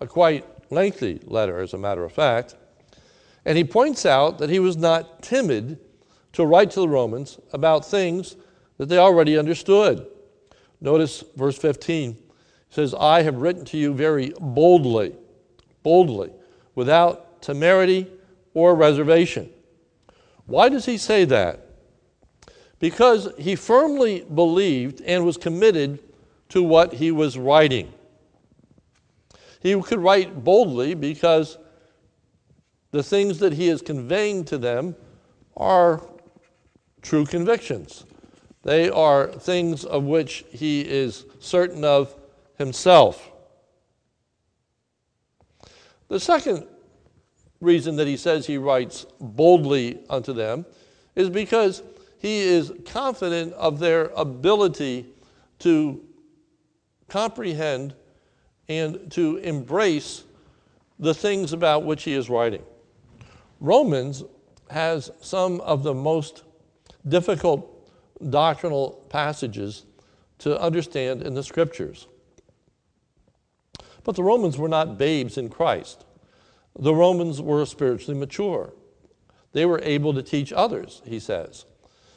a 0.00 0.06
quite 0.06 0.44
lengthy 0.70 1.20
letter, 1.24 1.60
as 1.60 1.72
a 1.72 1.78
matter 1.78 2.04
of 2.04 2.12
fact. 2.12 2.56
And 3.44 3.56
he 3.56 3.64
points 3.64 4.04
out 4.04 4.38
that 4.38 4.50
he 4.50 4.58
was 4.58 4.76
not 4.76 5.22
timid 5.22 5.78
to 6.32 6.44
write 6.44 6.70
to 6.72 6.80
the 6.80 6.88
Romans 6.88 7.38
about 7.52 7.84
things 7.86 8.36
that 8.78 8.88
they 8.88 8.98
already 8.98 9.38
understood. 9.38 10.06
Notice 10.80 11.24
verse 11.36 11.56
15 11.56 12.10
it 12.10 12.18
says, 12.68 12.94
I 12.94 13.22
have 13.22 13.36
written 13.36 13.64
to 13.66 13.76
you 13.76 13.94
very 13.94 14.32
boldly, 14.40 15.14
boldly, 15.82 16.32
without 16.74 17.40
temerity 17.40 18.10
or 18.52 18.74
reservation. 18.74 19.50
Why 20.46 20.68
does 20.68 20.84
he 20.84 20.98
say 20.98 21.24
that? 21.26 21.60
Because 22.80 23.28
he 23.38 23.54
firmly 23.54 24.26
believed 24.34 25.00
and 25.02 25.24
was 25.24 25.36
committed 25.36 26.00
to 26.50 26.62
what 26.62 26.94
he 26.94 27.10
was 27.10 27.38
writing. 27.38 27.92
He 29.60 29.80
could 29.80 30.00
write 30.00 30.44
boldly 30.44 30.94
because 30.94 31.56
the 32.90 33.02
things 33.02 33.38
that 33.38 33.54
he 33.54 33.68
is 33.68 33.80
conveying 33.80 34.44
to 34.44 34.58
them 34.58 34.94
are 35.56 36.06
true 37.02 37.24
convictions. 37.24 38.04
They 38.64 38.88
are 38.88 39.28
things 39.28 39.84
of 39.84 40.04
which 40.04 40.44
he 40.50 40.80
is 40.80 41.26
certain 41.38 41.84
of 41.84 42.14
himself. 42.56 43.30
The 46.08 46.18
second 46.18 46.66
reason 47.60 47.96
that 47.96 48.06
he 48.06 48.16
says 48.16 48.46
he 48.46 48.58
writes 48.58 49.06
boldly 49.20 50.00
unto 50.08 50.32
them 50.32 50.64
is 51.14 51.28
because 51.28 51.82
he 52.18 52.40
is 52.40 52.72
confident 52.86 53.52
of 53.54 53.78
their 53.78 54.06
ability 54.16 55.06
to 55.60 56.02
comprehend 57.08 57.94
and 58.68 59.10
to 59.12 59.36
embrace 59.38 60.24
the 60.98 61.12
things 61.12 61.52
about 61.52 61.84
which 61.84 62.04
he 62.04 62.14
is 62.14 62.30
writing. 62.30 62.62
Romans 63.60 64.24
has 64.70 65.10
some 65.20 65.60
of 65.60 65.82
the 65.82 65.92
most 65.92 66.44
difficult 67.06 67.73
doctrinal 68.30 69.04
passages 69.08 69.84
to 70.38 70.60
understand 70.60 71.22
in 71.22 71.34
the 71.34 71.42
scriptures. 71.42 72.06
But 74.02 74.16
the 74.16 74.22
Romans 74.22 74.58
were 74.58 74.68
not 74.68 74.98
babes 74.98 75.38
in 75.38 75.48
Christ. 75.48 76.04
The 76.78 76.94
Romans 76.94 77.40
were 77.40 77.64
spiritually 77.66 78.18
mature. 78.18 78.72
They 79.52 79.64
were 79.66 79.80
able 79.82 80.12
to 80.14 80.22
teach 80.22 80.52
others, 80.52 81.00
he 81.04 81.20
says. 81.20 81.64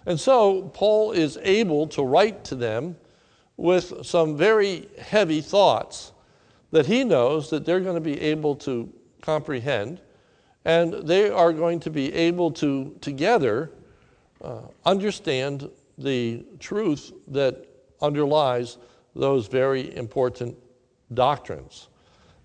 And 0.05 0.19
so 0.19 0.63
Paul 0.73 1.11
is 1.11 1.37
able 1.41 1.87
to 1.87 2.03
write 2.03 2.43
to 2.45 2.55
them 2.55 2.97
with 3.55 4.05
some 4.05 4.37
very 4.37 4.87
heavy 4.99 5.41
thoughts 5.41 6.11
that 6.71 6.85
he 6.85 7.03
knows 7.03 7.49
that 7.49 7.65
they're 7.65 7.79
going 7.79 7.95
to 7.95 8.01
be 8.01 8.19
able 8.19 8.55
to 8.55 8.91
comprehend 9.21 10.01
and 10.65 10.93
they 11.07 11.29
are 11.29 11.53
going 11.53 11.79
to 11.79 11.89
be 11.89 12.13
able 12.13 12.51
to 12.51 12.95
together 12.99 13.71
uh, 14.41 14.61
understand 14.85 15.69
the 15.97 16.45
truth 16.59 17.11
that 17.27 17.65
underlies 18.01 18.77
those 19.15 19.47
very 19.47 19.95
important 19.95 20.55
doctrines. 21.13 21.87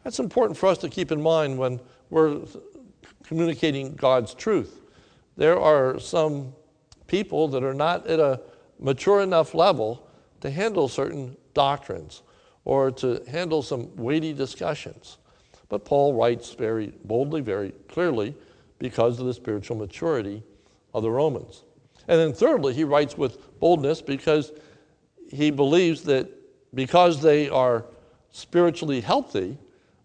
That's 0.05 0.19
important 0.19 0.57
for 0.57 0.69
us 0.69 0.79
to 0.79 0.89
keep 0.89 1.13
in 1.13 1.21
mind 1.21 1.59
when 1.59 1.81
we're 2.11 2.41
communicating 3.25 3.95
God's 3.95 4.35
truth. 4.35 4.81
There 5.37 5.59
are 5.59 5.99
some 5.99 6.55
people 7.07 7.49
that 7.49 7.63
are 7.63 7.75
not 7.75 8.07
at 8.07 8.21
a 8.21 8.41
mature 8.79 9.21
enough 9.21 9.55
level 9.55 10.09
to 10.41 10.51
handle 10.51 10.89
certain 10.89 11.37
doctrines 11.55 12.23
or 12.65 12.91
to 12.91 13.23
handle 13.29 13.63
some 13.63 13.95
weighty 13.97 14.33
discussions. 14.33 15.19
But 15.69 15.85
Paul 15.85 16.15
writes 16.15 16.53
very 16.55 16.93
boldly, 17.05 17.41
very 17.41 17.73
clearly, 17.89 18.35
because 18.79 19.19
of 19.21 19.27
the 19.27 19.35
spiritual 19.35 19.77
maturity 19.77 20.43
of 20.93 21.03
the 21.03 21.11
Romans. 21.11 21.63
And 22.09 22.19
then, 22.19 22.33
thirdly, 22.33 22.75
he 22.75 22.85
writes 22.85 23.17
with 23.17 23.59
boldness 23.61 24.03
because 24.03 24.53
he 25.31 25.51
believes 25.51 26.03
that 26.03 26.29
because 26.75 27.23
they 27.23 27.49
are 27.49 27.85
spiritually 28.31 29.01
healthy, 29.01 29.59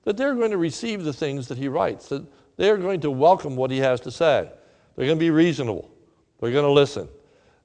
that 0.03 0.17
they're 0.17 0.35
going 0.35 0.51
to 0.51 0.57
receive 0.57 1.03
the 1.03 1.13
things 1.13 1.47
that 1.47 1.57
he 1.57 1.67
writes, 1.67 2.09
that 2.09 2.25
they're 2.57 2.77
going 2.77 3.01
to 3.01 3.11
welcome 3.11 3.55
what 3.55 3.71
he 3.71 3.77
has 3.79 3.99
to 4.01 4.11
say. 4.11 4.49
They're 4.95 5.05
going 5.05 5.17
to 5.17 5.23
be 5.23 5.31
reasonable, 5.31 5.89
they're 6.39 6.51
going 6.51 6.65
to 6.65 6.71
listen, 6.71 7.07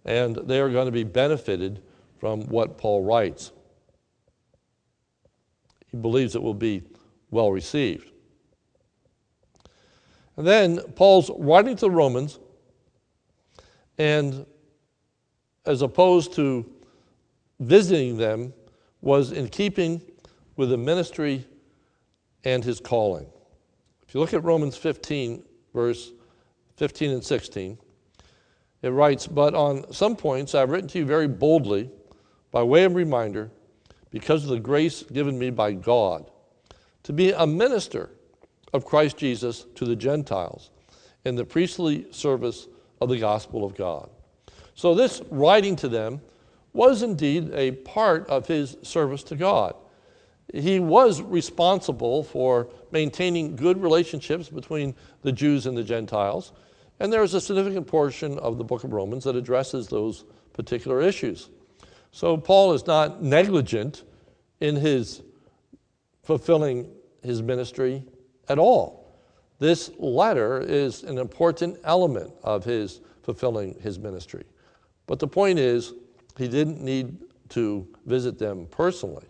and 0.04 0.36
they 0.36 0.60
are 0.60 0.70
going 0.70 0.86
to 0.86 0.92
be 0.92 1.04
benefited 1.04 1.82
from 2.18 2.42
what 2.48 2.78
Paul 2.78 3.02
writes. 3.02 3.52
He 5.90 5.96
believes 5.96 6.34
it 6.34 6.42
will 6.42 6.54
be 6.54 6.82
well 7.30 7.52
received. 7.52 8.10
And 10.36 10.46
then 10.46 10.78
Paul's 10.94 11.30
writing 11.36 11.76
to 11.76 11.82
the 11.82 11.90
Romans 11.90 12.38
and 13.98 14.46
as 15.64 15.82
opposed 15.82 16.34
to 16.34 16.68
visiting 17.60 18.16
them, 18.16 18.52
was 19.00 19.32
in 19.32 19.48
keeping 19.48 20.00
with 20.56 20.70
the 20.70 20.76
ministry 20.76 21.46
and 22.44 22.64
his 22.64 22.80
calling. 22.80 23.26
If 24.06 24.14
you 24.14 24.20
look 24.20 24.34
at 24.34 24.44
Romans 24.44 24.76
15, 24.76 25.42
verse 25.72 26.12
15 26.76 27.10
and 27.10 27.24
16, 27.24 27.78
it 28.82 28.88
writes, 28.90 29.26
But 29.26 29.54
on 29.54 29.92
some 29.92 30.16
points 30.16 30.54
I've 30.54 30.70
written 30.70 30.88
to 30.90 30.98
you 30.98 31.04
very 31.04 31.28
boldly, 31.28 31.90
by 32.50 32.62
way 32.62 32.84
of 32.84 32.94
reminder, 32.94 33.50
because 34.10 34.44
of 34.44 34.50
the 34.50 34.60
grace 34.60 35.02
given 35.04 35.38
me 35.38 35.50
by 35.50 35.72
God, 35.72 36.30
to 37.04 37.12
be 37.12 37.32
a 37.32 37.46
minister 37.46 38.10
of 38.72 38.84
Christ 38.84 39.16
Jesus 39.16 39.66
to 39.74 39.84
the 39.84 39.96
Gentiles 39.96 40.70
in 41.24 41.36
the 41.36 41.44
priestly 41.44 42.06
service 42.10 42.68
of 43.02 43.08
the 43.08 43.18
gospel 43.18 43.64
of 43.64 43.74
God. 43.74 44.08
So, 44.74 44.94
this 44.94 45.20
writing 45.30 45.76
to 45.76 45.88
them 45.88 46.20
was 46.72 47.02
indeed 47.02 47.50
a 47.52 47.72
part 47.72 48.26
of 48.28 48.46
his 48.46 48.76
service 48.82 49.22
to 49.24 49.36
God. 49.36 49.74
He 50.52 50.80
was 50.80 51.20
responsible 51.22 52.24
for 52.24 52.68
maintaining 52.90 53.56
good 53.56 53.82
relationships 53.82 54.48
between 54.48 54.94
the 55.22 55.32
Jews 55.32 55.66
and 55.66 55.76
the 55.76 55.82
Gentiles, 55.82 56.52
and 57.00 57.12
there 57.12 57.22
is 57.22 57.34
a 57.34 57.40
significant 57.40 57.86
portion 57.86 58.38
of 58.38 58.58
the 58.58 58.64
book 58.64 58.84
of 58.84 58.92
Romans 58.92 59.24
that 59.24 59.36
addresses 59.36 59.88
those 59.88 60.24
particular 60.52 61.00
issues. 61.02 61.50
So, 62.12 62.36
Paul 62.36 62.72
is 62.74 62.86
not 62.86 63.22
negligent 63.22 64.04
in 64.60 64.76
his 64.76 65.22
fulfilling 66.22 66.88
his 67.22 67.42
ministry 67.42 68.04
at 68.48 68.58
all. 68.58 69.01
This 69.62 69.92
letter 69.96 70.60
is 70.60 71.04
an 71.04 71.18
important 71.18 71.78
element 71.84 72.32
of 72.42 72.64
his 72.64 73.00
fulfilling 73.22 73.76
his 73.80 73.96
ministry. 73.96 74.42
But 75.06 75.20
the 75.20 75.28
point 75.28 75.60
is, 75.60 75.92
he 76.36 76.48
didn't 76.48 76.80
need 76.80 77.16
to 77.50 77.86
visit 78.04 78.40
them 78.40 78.66
personally 78.72 79.24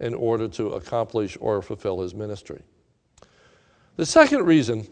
in 0.00 0.14
order 0.14 0.48
to 0.48 0.68
accomplish 0.70 1.36
or 1.38 1.60
fulfill 1.60 2.00
his 2.00 2.14
ministry. 2.14 2.62
The 3.96 4.06
second 4.06 4.46
reason 4.46 4.88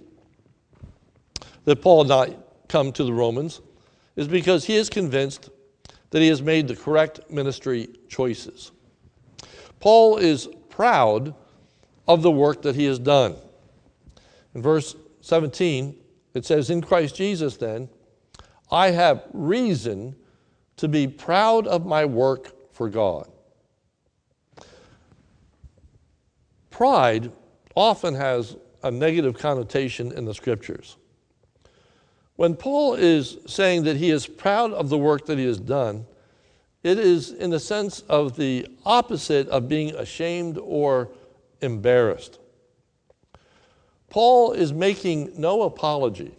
that 1.65 1.81
Paul 1.81 2.05
did 2.05 2.09
not 2.11 2.69
come 2.69 2.93
to 2.93 3.05
the 3.05 3.15
Romans 3.15 3.63
is 4.15 4.29
because 4.29 4.67
he 4.67 4.77
is 4.77 4.91
convinced 4.91 5.49
that 6.11 6.21
he 6.21 6.29
has 6.29 6.43
made 6.43 6.69
the 6.69 6.77
correct 6.77 7.31
ministry 7.31 7.89
choices. 8.11 8.73
Paul 9.81 10.19
is 10.19 10.47
proud 10.69 11.35
of 12.07 12.21
the 12.21 12.31
work 12.31 12.61
that 12.61 12.77
he 12.77 12.85
has 12.85 12.99
done. 12.99 13.37
In 14.57 14.63
verse 14.63 14.97
17, 15.21 15.95
it 16.33 16.47
says, 16.47 16.71
In 16.71 16.81
Christ 16.81 17.15
Jesus, 17.15 17.59
then, 17.59 17.91
I 18.71 18.91
have 18.91 19.25
reason 19.35 20.17
to 20.79 20.89
be 20.89 21.07
proud 21.07 21.67
of 21.67 21.85
my 21.85 22.07
work 22.07 22.73
for 22.73 22.89
God. 22.89 23.31
Pride 26.71 27.31
often 27.75 28.15
has 28.15 28.57
a 28.83 28.91
negative 28.91 29.37
connotation 29.37 30.11
in 30.13 30.25
the 30.25 30.33
scriptures. 30.33 30.97
When 32.37 32.57
Paul 32.57 32.95
is 32.95 33.37
saying 33.47 33.83
that 33.83 33.99
he 33.99 34.09
is 34.09 34.27
proud 34.27 34.73
of 34.73 34.89
the 34.89 34.97
work 34.97 35.27
that 35.27 35.37
he 35.37 35.45
has 35.45 35.61
done, 35.61 36.07
it 36.83 36.99
is 36.99 37.31
in 37.31 37.51
the 37.51 37.61
sense 37.61 38.01
of 38.09 38.37
the 38.37 38.67
opposite 38.87 39.49
of 39.49 39.69
being 39.69 39.95
ashamed 39.95 40.57
or 40.57 41.11
embarrassed. 41.61 42.39
Paul 44.11 44.53
is 44.53 44.73
making 44.73 45.33
no 45.37 45.63
apology 45.63 46.35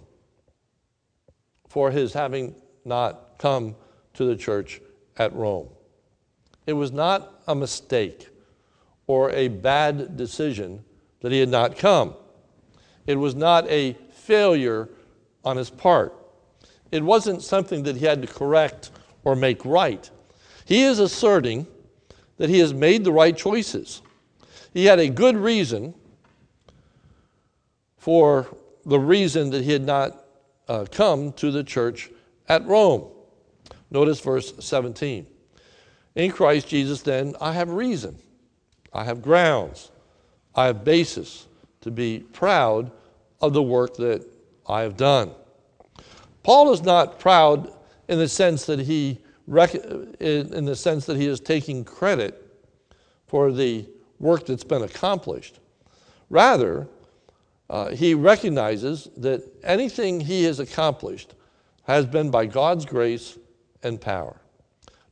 for 1.68 1.92
his 1.92 2.14
having 2.14 2.56
not 2.86 3.38
come 3.38 3.76
to 4.14 4.26
the 4.26 4.36
church 4.36 4.82
at 5.18 5.34
Rome. 5.34 5.70
It 6.66 6.74
was 6.74 6.92
not 6.92 7.42
a 7.48 7.56
mistake 7.56 8.30
or 9.06 9.32
a 9.32 9.48
bad 9.48 10.18
decision 10.18 10.84
that 11.22 11.32
he 11.32 11.40
had 11.40 11.50
not 11.50 11.78
come. 11.78 12.14
It 13.06 13.16
was 13.16 13.36
not 13.36 13.68
a 13.70 13.94
failure 14.12 14.90
on 15.44 15.58
his 15.58 15.70
part. 15.70 16.14
It 16.92 17.04
wasn't 17.04 17.42
something 17.42 17.84
that 17.84 17.96
he 17.96 18.06
had 18.06 18.22
to 18.22 18.28
correct 18.28 18.92
or 19.24 19.36
make 19.36 19.64
right. 19.66 20.10
He 20.66 20.84
is 20.84 21.00
asserting 21.00 21.68
that 22.38 22.50
he 22.50 22.60
has 22.60 22.74
made 22.74 23.04
the 23.04 23.12
right 23.12 23.36
choices. 23.36 24.02
He 24.74 24.86
had 24.86 25.00
a 25.00 25.10
good 25.10 25.38
reason 25.38 25.94
for 28.08 28.48
the 28.86 28.98
reason 28.98 29.50
that 29.50 29.66
he 29.66 29.74
had 29.74 29.82
not 29.82 30.24
uh, 30.70 30.86
come 30.90 31.34
to 31.34 31.52
the 31.52 31.62
church 31.62 32.10
at 32.48 32.66
Rome. 32.66 33.04
Notice 33.92 34.22
verse 34.22 34.54
17. 34.62 35.28
In 36.16 36.32
Christ 36.32 36.70
Jesus, 36.70 37.02
then, 37.02 37.36
I 37.42 37.52
have 37.52 37.68
reason, 37.68 38.18
I 38.94 39.04
have 39.04 39.22
grounds, 39.22 39.92
I 40.56 40.68
have 40.68 40.86
basis 40.86 41.48
to 41.82 41.92
be 41.92 42.20
proud 42.32 42.92
of 43.42 43.52
the 43.52 43.62
work 43.62 43.98
that 43.98 44.26
I 44.70 44.84
have 44.84 44.96
done. 44.96 45.32
Paul 46.44 46.72
is 46.72 46.84
not 46.84 47.20
proud 47.20 47.74
in 48.08 48.20
the 48.20 48.30
sense 48.30 48.66
that 48.68 48.80
he 48.80 49.20
in 49.50 50.64
the 50.64 50.78
sense 50.78 51.06
that 51.08 51.18
he 51.18 51.28
is 51.28 51.42
taking 51.42 51.84
credit 51.84 52.58
for 53.28 53.52
the 53.52 53.86
work 54.18 54.46
that's 54.46 54.64
been 54.64 54.84
accomplished. 54.84 55.60
Rather, 56.30 56.88
uh, 57.70 57.90
he 57.90 58.14
recognizes 58.14 59.10
that 59.18 59.44
anything 59.64 60.20
he 60.22 60.44
has 60.46 60.60
accomplished 60.60 61.34
has 61.84 62.06
been 62.06 62.30
by 62.32 62.46
God's 62.46 62.86
grace 62.86 63.38
and 63.84 64.00
power. 64.00 64.40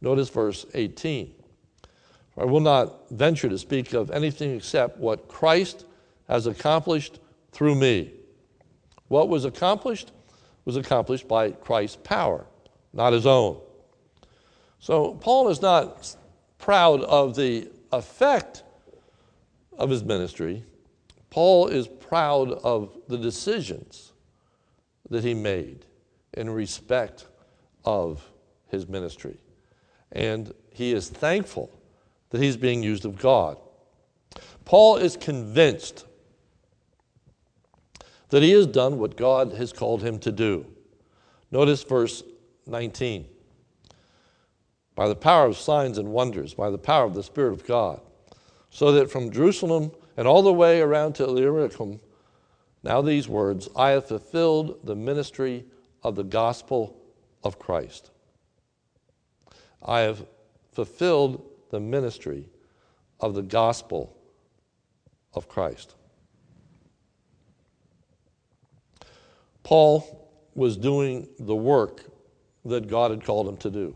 Notice 0.01 0.29
verse 0.29 0.65
18. 0.73 1.33
I 2.37 2.45
will 2.45 2.59
not 2.59 3.09
venture 3.09 3.49
to 3.49 3.57
speak 3.57 3.93
of 3.93 4.11
anything 4.11 4.55
except 4.55 4.97
what 4.97 5.27
Christ 5.27 5.85
has 6.27 6.47
accomplished 6.47 7.19
through 7.51 7.75
me. 7.75 8.11
What 9.07 9.29
was 9.29 9.45
accomplished 9.45 10.11
was 10.65 10.75
accomplished 10.75 11.27
by 11.27 11.51
Christ's 11.51 11.97
power, 12.03 12.45
not 12.93 13.13
his 13.13 13.25
own. 13.25 13.61
So 14.79 15.13
Paul 15.15 15.49
is 15.49 15.61
not 15.61 16.15
proud 16.57 17.01
of 17.01 17.35
the 17.35 17.69
effect 17.91 18.63
of 19.77 19.89
his 19.89 20.03
ministry. 20.03 20.63
Paul 21.35 21.67
is 21.67 21.89
proud 21.89 22.53
of 22.63 22.97
the 23.09 23.17
decisions 23.17 24.13
that 25.09 25.21
he 25.21 25.33
made 25.33 25.85
in 26.31 26.49
respect 26.49 27.27
of 27.83 28.31
his 28.69 28.87
ministry. 28.87 29.35
And 30.13 30.53
he 30.71 30.93
is 30.93 31.09
thankful 31.09 31.77
that 32.29 32.41
he's 32.41 32.55
being 32.55 32.81
used 32.81 33.03
of 33.03 33.19
God. 33.19 33.57
Paul 34.63 34.95
is 34.95 35.17
convinced 35.17 36.05
that 38.29 38.41
he 38.41 38.51
has 38.51 38.65
done 38.65 38.97
what 38.97 39.17
God 39.17 39.51
has 39.55 39.73
called 39.73 40.03
him 40.03 40.19
to 40.19 40.31
do. 40.31 40.65
Notice 41.51 41.83
verse 41.83 42.23
19. 42.65 43.27
By 44.95 45.09
the 45.09 45.17
power 45.17 45.47
of 45.47 45.57
signs 45.57 45.97
and 45.97 46.13
wonders, 46.13 46.53
by 46.53 46.69
the 46.69 46.77
power 46.77 47.03
of 47.03 47.13
the 47.13 47.23
Spirit 47.23 47.51
of 47.51 47.67
God, 47.67 47.99
so 48.69 48.93
that 48.93 49.11
from 49.11 49.31
Jerusalem 49.31 49.91
and 50.17 50.27
all 50.27 50.41
the 50.41 50.53
way 50.53 50.81
around 50.81 51.13
to 51.15 51.25
Illyricum, 51.25 51.99
now 52.83 53.01
these 53.01 53.27
words, 53.27 53.67
I 53.75 53.89
have 53.89 54.07
fulfilled 54.07 54.79
the 54.83 54.95
ministry 54.95 55.65
of 56.03 56.15
the 56.15 56.23
gospel 56.23 56.97
of 57.43 57.57
Christ. 57.59 58.11
I 59.83 60.01
have 60.01 60.25
fulfilled 60.71 61.43
the 61.71 61.79
ministry 61.79 62.49
of 63.19 63.33
the 63.33 63.41
gospel 63.41 64.15
of 65.33 65.47
Christ. 65.47 65.95
Paul 69.63 70.29
was 70.53 70.77
doing 70.77 71.27
the 71.39 71.55
work 71.55 72.05
that 72.65 72.87
God 72.87 73.11
had 73.11 73.23
called 73.23 73.47
him 73.47 73.57
to 73.57 73.69
do. 73.69 73.95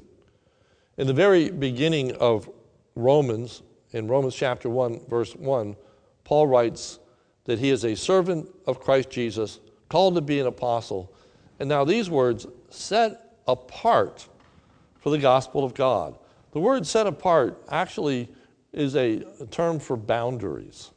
In 0.97 1.07
the 1.07 1.13
very 1.13 1.49
beginning 1.49 2.15
of 2.15 2.49
Romans, 2.95 3.61
in 3.91 4.07
Romans 4.07 4.35
chapter 4.35 4.69
1, 4.69 5.07
verse 5.07 5.35
1, 5.35 5.75
Paul 6.29 6.45
writes 6.45 6.99
that 7.45 7.57
he 7.57 7.71
is 7.71 7.83
a 7.83 7.95
servant 7.95 8.47
of 8.67 8.79
Christ 8.79 9.09
Jesus, 9.09 9.59
called 9.89 10.13
to 10.13 10.21
be 10.21 10.39
an 10.39 10.45
apostle. 10.45 11.11
And 11.59 11.67
now 11.67 11.83
these 11.83 12.07
words, 12.07 12.45
set 12.69 13.33
apart 13.47 14.27
for 14.99 15.09
the 15.09 15.17
gospel 15.17 15.63
of 15.63 15.73
God. 15.73 16.19
The 16.51 16.59
word 16.59 16.85
set 16.85 17.07
apart 17.07 17.59
actually 17.71 18.29
is 18.73 18.95
a, 18.95 19.23
a 19.39 19.47
term 19.47 19.79
for 19.79 19.97
boundaries. 19.97 20.91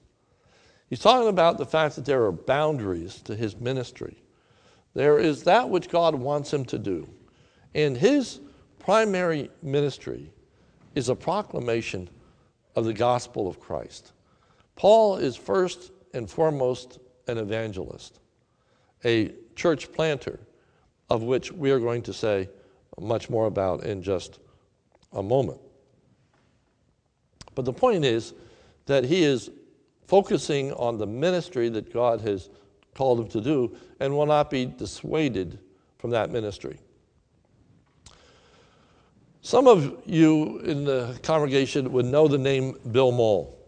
He's 0.90 1.01
talking 1.01 1.29
about 1.29 1.57
the 1.57 1.64
fact 1.64 1.97
that 1.97 2.05
there 2.05 2.25
are 2.25 2.33
boundaries 2.33 3.23
to 3.23 3.35
his 3.35 3.57
ministry. 3.59 4.23
There 4.92 5.18
is 5.18 5.45
that 5.45 5.66
which 5.66 5.88
God 5.88 6.14
wants 6.14 6.53
him 6.53 6.66
to 6.66 6.79
do. 6.79 7.09
And 7.75 7.97
his 7.97 8.40
primary 8.79 9.51
ministry 9.62 10.31
is 10.95 11.09
a 11.09 11.14
proclamation 11.14 12.11
of 12.77 12.85
the 12.85 12.92
gospel 12.92 13.49
of 13.49 13.59
Christ. 13.59 14.12
Paul 14.77 15.17
is 15.17 15.37
first 15.37 15.93
and 16.15 16.29
foremost 16.29 16.99
an 17.29 17.39
evangelist, 17.39 18.21
a 19.05 19.33
church 19.55 19.93
planter, 19.93 20.41
of 21.11 21.23
which 21.23 21.53
we 21.53 21.71
are 21.71 21.79
going 21.79 22.03
to 22.03 22.13
say 22.13 22.49
much 23.01 23.31
more 23.31 23.47
about 23.47 23.85
in 23.85 24.03
just 24.03 24.39
a 25.13 25.23
moment. 25.23 25.61
But 27.55 27.65
the 27.65 27.73
point 27.73 28.05
is 28.05 28.35
that 28.87 29.05
he 29.05 29.23
is 29.23 29.51
focusing 30.07 30.73
on 30.73 30.99
the 30.99 31.07
ministry 31.07 31.69
that 31.71 31.93
God 31.93 32.21
has 32.23 32.51
called 32.95 33.21
him 33.21 33.29
to 33.29 33.41
do 33.41 33.77
and 34.01 34.15
will 34.15 34.27
not 34.27 34.51
be 34.51 34.67
dissuaded 34.67 35.59
from 35.99 36.11
that 36.11 36.31
ministry. 36.31 36.79
Some 39.43 39.67
of 39.67 40.03
you 40.07 40.59
in 40.61 40.85
the 40.85 41.19
congregation 41.23 41.93
would 41.93 42.07
know 42.07 42.29
the 42.29 42.39
name 42.39 42.77
Bill 42.91 43.11
Moll. 43.11 43.59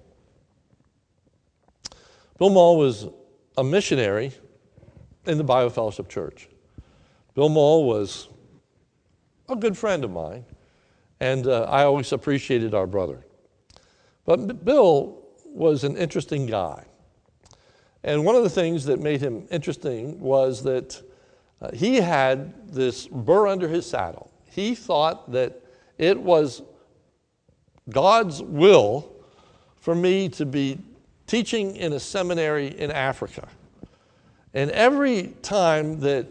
Bill 2.38 2.51
Moll 2.51 2.79
was 2.79 3.07
a 3.57 3.62
missionary 3.62 4.33
in 5.27 5.38
the 5.38 5.44
Bible 5.44 5.70
Fellowship 5.70 6.09
Church. 6.09 6.49
Bill 7.35 7.49
Moll 7.49 7.85
was 7.85 8.29
a 9.49 9.55
good 9.55 9.79
friend 9.79 10.05
of 10.05 10.11
mine, 10.11 10.44
and 11.20 11.47
uh, 11.47 11.62
I 11.64 11.85
always 11.85 12.11
appreciated 12.12 12.75
our 12.75 12.88
brother. 12.88 13.25
But 14.25 14.64
Bill 14.64 15.23
was 15.44 15.85
an 15.85 15.97
interesting 15.97 16.47
guy. 16.47 16.85
And 18.03 18.25
one 18.25 18.35
of 18.35 18.42
the 18.42 18.51
things 18.51 18.85
that 18.87 19.01
made 19.01 19.20
him 19.20 19.47
interesting 19.51 20.18
was 20.18 20.62
that 20.64 21.01
uh, 21.62 21.70
he 21.73 21.97
had 21.97 22.75
this 22.75 23.07
burr 23.07 23.47
under 23.47 23.68
his 23.68 23.87
saddle. 23.87 24.31
He 24.51 24.75
thought 24.75 25.31
that 25.31 25.62
it 25.99 26.20
was 26.20 26.62
God's 27.88 28.42
will 28.42 29.12
for 29.77 29.94
me 29.94 30.29
to 30.31 30.44
be 30.44 30.79
teaching 31.26 31.76
in 31.76 31.92
a 31.92 32.00
seminary 32.00 32.68
in 32.78 32.90
Africa. 32.90 33.48
And 34.52 34.70
every 34.70 35.34
time 35.42 36.00
that 36.00 36.26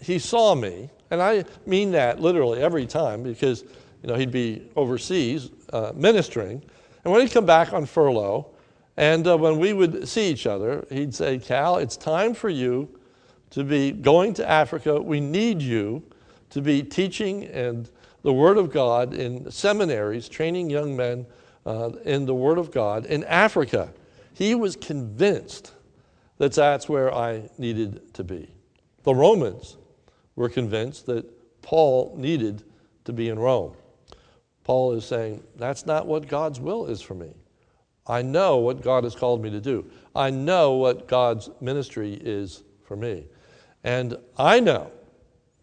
he 0.00 0.18
saw 0.18 0.54
me, 0.54 0.90
and 1.10 1.22
I 1.22 1.44
mean 1.66 1.92
that 1.92 2.20
literally 2.20 2.60
every 2.60 2.86
time 2.86 3.22
because 3.22 3.62
you 4.02 4.08
know 4.08 4.14
he'd 4.14 4.32
be 4.32 4.68
overseas 4.76 5.50
uh, 5.72 5.92
ministering, 5.94 6.62
and 7.04 7.12
when 7.12 7.20
he'd 7.22 7.32
come 7.32 7.46
back 7.46 7.72
on 7.72 7.86
furlough, 7.86 8.46
and 8.96 9.26
uh, 9.26 9.36
when 9.36 9.58
we 9.58 9.72
would 9.72 10.08
see 10.08 10.30
each 10.30 10.46
other, 10.46 10.84
he'd 10.90 11.14
say, 11.14 11.38
"Cal, 11.38 11.76
it's 11.76 11.96
time 11.96 12.34
for 12.34 12.48
you 12.48 12.88
to 13.50 13.62
be 13.62 13.92
going 13.92 14.34
to 14.34 14.48
Africa. 14.48 15.00
We 15.00 15.20
need 15.20 15.60
you 15.60 16.02
to 16.50 16.60
be 16.60 16.82
teaching 16.82 17.44
and 17.46 17.88
the 18.22 18.32
Word 18.32 18.58
of 18.58 18.72
God 18.72 19.14
in 19.14 19.50
seminaries, 19.50 20.28
training 20.28 20.70
young 20.70 20.96
men 20.96 21.26
uh, 21.66 21.90
in 22.04 22.26
the 22.26 22.34
Word 22.34 22.58
of 22.58 22.72
God 22.72 23.06
in 23.06 23.22
Africa." 23.24 23.92
He 24.34 24.54
was 24.54 24.76
convinced 24.76 25.72
that 26.38 26.52
that's 26.52 26.88
where 26.88 27.14
I 27.14 27.50
needed 27.58 28.14
to 28.14 28.24
be. 28.24 28.50
The 29.02 29.14
Romans 29.14 29.76
were 30.36 30.48
convinced 30.48 31.06
that 31.06 31.26
Paul 31.62 32.14
needed 32.16 32.62
to 33.04 33.12
be 33.12 33.28
in 33.28 33.38
Rome. 33.38 33.74
Paul 34.64 34.92
is 34.92 35.04
saying, 35.04 35.42
That's 35.56 35.86
not 35.86 36.06
what 36.06 36.28
God's 36.28 36.60
will 36.60 36.86
is 36.86 37.02
for 37.02 37.14
me. 37.14 37.32
I 38.06 38.22
know 38.22 38.56
what 38.56 38.82
God 38.82 39.04
has 39.04 39.14
called 39.14 39.42
me 39.42 39.50
to 39.50 39.60
do. 39.60 39.90
I 40.14 40.30
know 40.30 40.72
what 40.72 41.06
God's 41.06 41.50
ministry 41.60 42.14
is 42.14 42.62
for 42.84 42.96
me. 42.96 43.26
And 43.84 44.16
I 44.36 44.60
know 44.60 44.90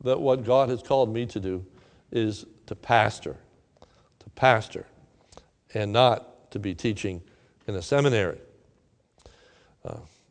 that 0.04 0.20
what 0.20 0.46
God 0.46 0.70
has 0.70 0.82
called 0.82 1.14
me 1.14 1.26
to 1.26 1.40
do 1.40 1.66
is 2.12 2.46
to 2.68 2.76
pastor, 2.76 3.38
to 4.20 4.30
pastor, 4.36 4.86
and 5.74 5.92
not 5.92 6.52
to 6.52 6.60
be 6.60 6.74
teaching 6.74 7.22
in 7.68 7.76
a 7.76 7.82
seminary. 7.82 8.40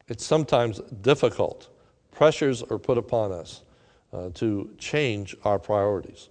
It's 0.09 0.25
sometimes 0.25 0.81
difficult. 1.01 1.69
Pressures 2.12 2.62
are 2.62 2.79
put 2.79 2.99
upon 2.99 3.33
us 3.33 3.62
uh, 4.12 4.31
to 4.35 4.71
change 4.79 5.37
our 5.45 5.59
priorities. 5.59 6.29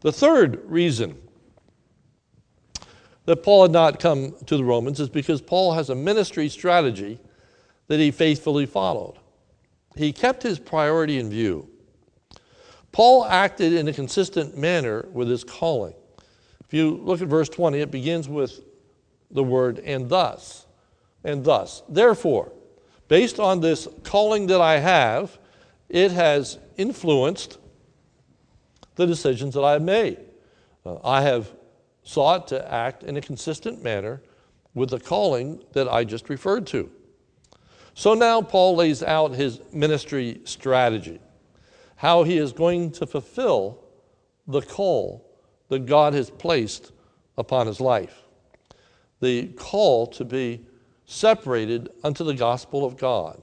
The 0.00 0.12
third 0.12 0.60
reason 0.64 1.16
that 3.24 3.42
Paul 3.42 3.62
had 3.62 3.72
not 3.72 3.98
come 3.98 4.34
to 4.46 4.56
the 4.56 4.64
Romans 4.64 5.00
is 5.00 5.08
because 5.08 5.40
Paul 5.40 5.72
has 5.72 5.90
a 5.90 5.94
ministry 5.94 6.48
strategy 6.48 7.18
that 7.88 7.98
he 7.98 8.10
faithfully 8.10 8.66
followed. 8.66 9.18
He 9.96 10.12
kept 10.12 10.42
his 10.42 10.58
priority 10.58 11.18
in 11.18 11.30
view. 11.30 11.68
Paul 12.92 13.24
acted 13.24 13.72
in 13.72 13.88
a 13.88 13.92
consistent 13.92 14.56
manner 14.56 15.08
with 15.12 15.28
his 15.28 15.44
calling. 15.44 15.94
If 16.64 16.74
you 16.74 16.90
look 16.90 17.20
at 17.20 17.28
verse 17.28 17.48
20, 17.48 17.80
it 17.80 17.90
begins 17.90 18.28
with 18.28 18.60
the 19.30 19.42
word 19.42 19.78
and 19.80 20.08
thus. 20.08 20.66
And 21.24 21.44
thus. 21.44 21.82
Therefore, 21.88 22.52
based 23.08 23.38
on 23.38 23.60
this 23.60 23.88
calling 24.02 24.46
that 24.48 24.60
I 24.60 24.78
have, 24.78 25.38
it 25.88 26.10
has 26.10 26.58
influenced 26.76 27.58
the 28.96 29.06
decisions 29.06 29.54
that 29.54 29.62
I 29.62 29.72
have 29.72 29.82
made. 29.82 30.18
Uh, 30.84 30.96
I 31.04 31.22
have 31.22 31.50
sought 32.02 32.48
to 32.48 32.72
act 32.72 33.02
in 33.02 33.16
a 33.16 33.20
consistent 33.20 33.82
manner 33.82 34.22
with 34.74 34.90
the 34.90 35.00
calling 35.00 35.62
that 35.72 35.88
I 35.88 36.04
just 36.04 36.28
referred 36.28 36.66
to. 36.68 36.90
So 37.94 38.14
now 38.14 38.42
Paul 38.42 38.76
lays 38.76 39.02
out 39.02 39.32
his 39.32 39.60
ministry 39.72 40.40
strategy, 40.44 41.18
how 41.96 42.24
he 42.24 42.36
is 42.36 42.52
going 42.52 42.92
to 42.92 43.06
fulfill 43.06 43.82
the 44.46 44.60
call 44.60 45.26
that 45.68 45.86
God 45.86 46.14
has 46.14 46.30
placed 46.30 46.92
upon 47.38 47.66
his 47.66 47.80
life. 47.80 48.22
The 49.20 49.48
call 49.48 50.06
to 50.08 50.24
be 50.24 50.66
separated 51.06 51.88
unto 52.02 52.24
the 52.24 52.34
gospel 52.34 52.84
of 52.84 52.96
God. 52.96 53.40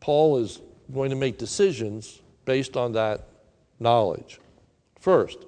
Paul 0.00 0.38
is 0.38 0.60
going 0.92 1.10
to 1.10 1.16
make 1.16 1.38
decisions 1.38 2.20
based 2.44 2.76
on 2.76 2.92
that 2.92 3.26
knowledge. 3.80 4.38
First, 5.00 5.38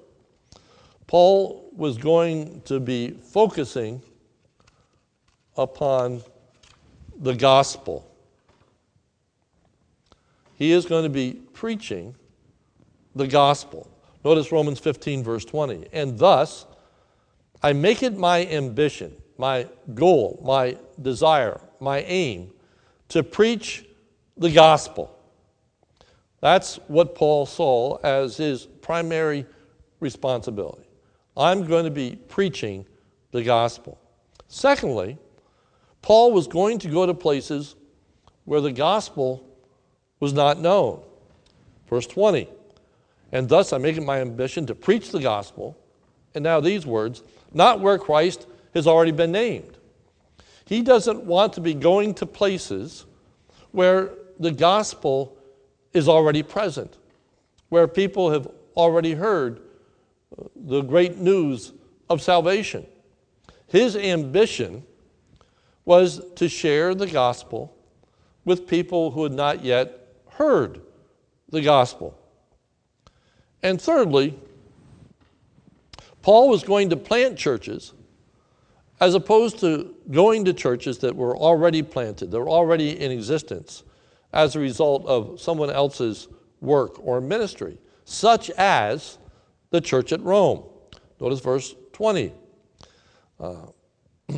Paul 1.05 1.69
was 1.75 1.97
going 1.97 2.61
to 2.61 2.79
be 2.79 3.11
focusing 3.11 4.01
upon 5.55 6.21
the 7.19 7.35
gospel. 7.35 8.11
He 10.55 10.71
is 10.71 10.85
going 10.85 11.03
to 11.03 11.09
be 11.09 11.33
preaching 11.53 12.15
the 13.15 13.27
gospel. 13.27 13.89
Notice 14.25 14.51
Romans 14.51 14.79
15, 14.79 15.23
verse 15.23 15.45
20. 15.45 15.87
And 15.93 16.17
thus, 16.17 16.65
I 17.61 17.73
make 17.73 18.01
it 18.01 18.17
my 18.17 18.45
ambition 18.47 19.15
my 19.37 19.67
goal, 19.93 20.41
my 20.43 20.77
desire, 21.01 21.61
my 21.79 22.01
aim 22.01 22.51
to 23.09 23.23
preach 23.23 23.85
the 24.35 24.51
gospel. 24.51 25.13
That's 26.41 26.77
what 26.87 27.15
Paul 27.15 27.45
saw 27.45 27.97
as 27.97 28.37
his 28.37 28.65
primary 28.65 29.45
responsibility. 29.99 30.87
I'm 31.35 31.65
going 31.65 31.85
to 31.85 31.91
be 31.91 32.17
preaching 32.27 32.85
the 33.31 33.43
gospel. 33.43 33.99
Secondly, 34.47 35.17
Paul 36.01 36.31
was 36.31 36.47
going 36.47 36.79
to 36.79 36.89
go 36.89 37.05
to 37.05 37.13
places 37.13 37.75
where 38.45 38.61
the 38.61 38.71
gospel 38.71 39.43
was 40.19 40.33
not 40.33 40.59
known. 40.59 41.03
Verse 41.89 42.07
20, 42.07 42.47
and 43.31 43.47
thus 43.47 43.73
I 43.73 43.77
make 43.77 43.97
it 43.97 44.01
my 44.01 44.19
ambition 44.19 44.65
to 44.67 44.75
preach 44.75 45.11
the 45.11 45.19
gospel. 45.19 45.77
And 46.35 46.43
now 46.43 46.59
these 46.59 46.85
words, 46.85 47.23
not 47.53 47.79
where 47.79 47.97
Christ 47.97 48.47
has 48.77 48.87
already 48.87 49.11
been 49.11 49.31
named. 49.31 49.77
He 50.65 50.81
doesn't 50.81 51.23
want 51.23 51.53
to 51.53 51.61
be 51.61 51.73
going 51.73 52.13
to 52.15 52.25
places 52.25 53.05
where 53.71 54.11
the 54.39 54.51
gospel 54.51 55.37
is 55.93 56.07
already 56.07 56.43
present, 56.43 56.97
where 57.69 57.87
people 57.87 58.31
have 58.31 58.47
already 58.75 59.13
heard 59.13 59.59
uh, 60.39 60.43
the 60.55 60.81
great 60.81 61.17
news 61.17 61.73
of 62.09 62.21
salvation. 62.21 62.85
His 63.67 63.95
ambition 63.95 64.83
was 65.85 66.21
to 66.35 66.47
share 66.47 66.93
the 66.93 67.07
gospel 67.07 67.75
with 68.45 68.67
people 68.67 69.11
who 69.11 69.23
had 69.23 69.31
not 69.31 69.63
yet 69.63 70.07
heard 70.31 70.81
the 71.49 71.61
gospel. 71.61 72.17
And 73.63 73.81
thirdly, 73.81 74.37
Paul 76.21 76.49
was 76.49 76.63
going 76.63 76.89
to 76.89 76.97
plant 76.97 77.37
churches 77.37 77.93
as 78.99 79.13
opposed 79.13 79.59
to 79.59 79.95
going 80.11 80.45
to 80.45 80.53
churches 80.53 80.97
that 80.99 81.15
were 81.15 81.37
already 81.37 81.83
planted, 81.83 82.31
that 82.31 82.39
were 82.39 82.49
already 82.49 82.99
in 82.99 83.11
existence 83.11 83.83
as 84.33 84.55
a 84.55 84.59
result 84.59 85.05
of 85.05 85.39
someone 85.39 85.69
else's 85.69 86.27
work 86.61 86.99
or 86.99 87.21
ministry, 87.21 87.77
such 88.05 88.49
as 88.51 89.17
the 89.69 89.79
church 89.79 90.11
at 90.11 90.21
Rome. 90.21 90.63
Notice 91.19 91.39
verse 91.39 91.75
20. 91.93 92.31
Uh, 93.39 93.55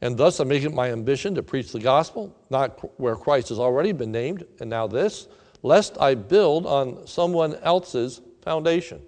and 0.00 0.16
thus 0.16 0.40
I 0.40 0.44
make 0.44 0.62
it 0.62 0.72
my 0.72 0.92
ambition 0.92 1.34
to 1.34 1.42
preach 1.42 1.72
the 1.72 1.80
gospel, 1.80 2.34
not 2.48 2.98
where 3.00 3.16
Christ 3.16 3.48
has 3.48 3.58
already 3.58 3.92
been 3.92 4.12
named, 4.12 4.46
and 4.60 4.70
now 4.70 4.86
this, 4.86 5.28
lest 5.62 6.00
I 6.00 6.14
build 6.14 6.66
on 6.66 7.06
someone 7.06 7.56
else's 7.56 8.20
foundation. 8.42 9.02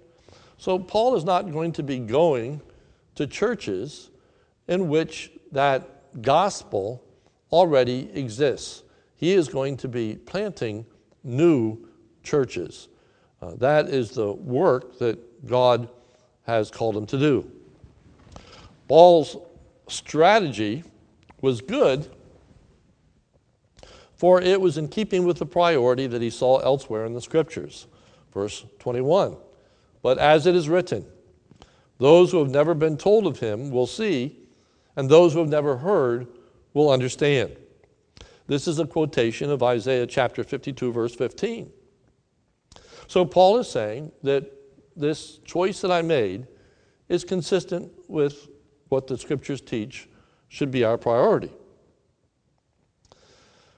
So 0.57 0.77
Paul 0.77 1.15
is 1.15 1.23
not 1.23 1.51
going 1.51 1.71
to 1.73 1.83
be 1.83 1.99
going 1.99 2.61
to 3.15 3.27
churches 3.27 4.09
in 4.67 4.89
which 4.89 5.31
that 5.51 6.21
gospel 6.21 7.03
already 7.51 8.09
exists. 8.13 8.83
He 9.15 9.33
is 9.33 9.47
going 9.47 9.77
to 9.77 9.87
be 9.87 10.15
planting 10.15 10.85
new 11.23 11.87
churches. 12.23 12.87
Uh, 13.41 13.55
that 13.55 13.89
is 13.89 14.11
the 14.11 14.31
work 14.31 14.97
that 14.99 15.47
God 15.47 15.89
has 16.45 16.71
called 16.71 16.97
him 16.97 17.05
to 17.07 17.17
do. 17.17 17.51
Paul's 18.87 19.37
strategy 19.87 20.83
was 21.41 21.61
good, 21.61 22.09
for 24.15 24.41
it 24.41 24.59
was 24.59 24.77
in 24.77 24.87
keeping 24.87 25.25
with 25.25 25.37
the 25.37 25.45
priority 25.45 26.07
that 26.07 26.21
he 26.21 26.29
saw 26.29 26.59
elsewhere 26.59 27.05
in 27.05 27.13
the 27.13 27.21
scriptures. 27.21 27.87
Verse 28.33 28.65
21 28.79 29.37
But 30.01 30.17
as 30.17 30.47
it 30.47 30.55
is 30.55 30.69
written, 30.69 31.05
those 31.99 32.31
who 32.31 32.39
have 32.39 32.49
never 32.49 32.73
been 32.73 32.97
told 32.97 33.27
of 33.27 33.39
him 33.39 33.69
will 33.69 33.87
see, 33.87 34.37
and 34.95 35.09
those 35.09 35.33
who 35.33 35.39
have 35.39 35.49
never 35.49 35.77
heard 35.77 36.27
will 36.73 36.91
understand. 36.91 37.55
This 38.47 38.67
is 38.67 38.79
a 38.79 38.85
quotation 38.85 39.49
of 39.49 39.63
Isaiah 39.63 40.05
chapter 40.05 40.43
52, 40.43 40.91
verse 40.91 41.15
15. 41.15 41.71
So 43.07 43.25
Paul 43.25 43.59
is 43.59 43.69
saying 43.69 44.11
that 44.23 44.51
this 44.95 45.39
choice 45.45 45.81
that 45.81 45.91
I 45.91 46.01
made 46.01 46.47
is 47.09 47.23
consistent 47.23 47.91
with 48.07 48.49
what 48.89 49.07
the 49.07 49.17
scriptures 49.17 49.61
teach 49.61 50.07
should 50.49 50.71
be 50.71 50.83
our 50.83 50.97
priority. 50.97 51.51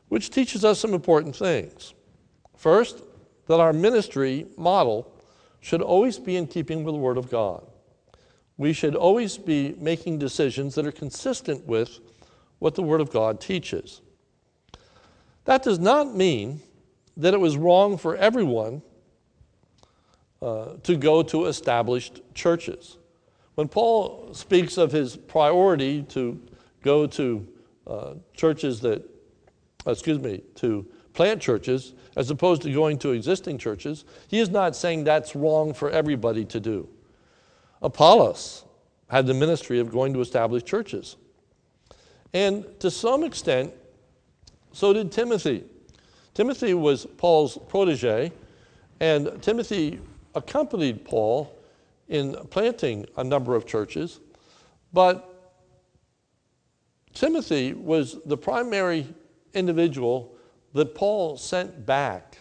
Which 0.10 0.30
teaches 0.30 0.66
us 0.66 0.80
some 0.80 0.94
important 0.94 1.36
things. 1.36 1.94
First, 2.56 3.04
that 3.48 3.60
our 3.60 3.74
ministry 3.74 4.48
model 4.58 5.12
should 5.62 5.82
always 5.82 6.18
be 6.20 6.36
in 6.36 6.48
keeping 6.48 6.84
with 6.84 6.96
the 6.96 7.00
Word 7.00 7.18
of 7.18 7.30
God. 7.30 7.66
We 8.58 8.74
should 8.74 8.96
always 8.96 9.38
be 9.38 9.76
making 9.80 10.20
decisions 10.20 10.76
that 10.76 10.86
are 10.86 10.92
consistent 10.92 11.66
with 11.66 12.00
what 12.60 12.76
the 12.76 12.84
Word 12.84 13.02
of 13.02 13.12
God 13.12 13.42
teaches. 13.42 14.02
That 15.46 15.64
does 15.64 15.80
not 15.80 16.16
mean 16.16 16.62
that 17.18 17.34
it 17.34 17.40
was 17.40 17.58
wrong 17.58 17.98
for 17.98 18.16
everyone 18.16 18.82
uh, 20.42 20.74
to 20.84 20.96
go 20.98 21.24
to 21.24 21.46
established 21.46 22.22
churches. 22.34 22.98
When 23.56 23.68
Paul 23.68 24.34
speaks 24.34 24.78
of 24.78 24.92
his 24.92 25.16
priority 25.16 26.04
to 26.04 26.42
go 26.82 27.08
to 27.08 27.48
uh, 27.88 28.14
churches 28.34 28.82
that, 28.82 29.04
excuse 29.88 30.20
me, 30.20 30.42
to 30.56 30.86
plant 31.14 31.42
churches 31.42 31.94
as 32.16 32.30
opposed 32.30 32.62
to 32.64 32.72
going 32.72 32.98
to 33.00 33.12
existing 33.12 33.58
churches, 33.58 34.06
he 34.28 34.40
is 34.40 34.50
not 34.50 34.76
saying 34.76 35.04
that's 35.04 35.36
wrong 35.36 35.74
for 35.74 35.90
everybody 35.90 36.44
to 36.46 36.60
do. 36.60 36.90
Apollos 37.86 38.66
had 39.10 39.28
the 39.28 39.34
ministry 39.34 39.80
of 39.80 39.92
going 39.92 40.12
to 40.14 40.20
establish 40.20 40.64
churches. 40.64 41.18
And 42.34 42.66
to 42.80 42.90
some 42.90 43.24
extent, 43.24 43.72
so 44.74 44.92
did 44.92 45.12
Timothy. 45.12 45.64
Timothy 46.34 46.74
was 46.74 47.06
Paul's 47.18 47.60
protege, 47.70 48.32
and 49.00 49.42
Timothy 49.42 50.00
accompanied 50.34 51.06
Paul 51.06 51.56
in 52.10 52.34
planting 52.50 53.06
a 53.18 53.24
number 53.24 53.56
of 53.56 53.68
churches, 53.68 54.20
but 54.92 55.32
Timothy 57.14 57.74
was 57.74 58.18
the 58.26 58.36
primary 58.36 59.08
individual 59.54 60.36
that 60.74 60.96
Paul 60.96 61.38
sent 61.38 61.86
back 61.86 62.38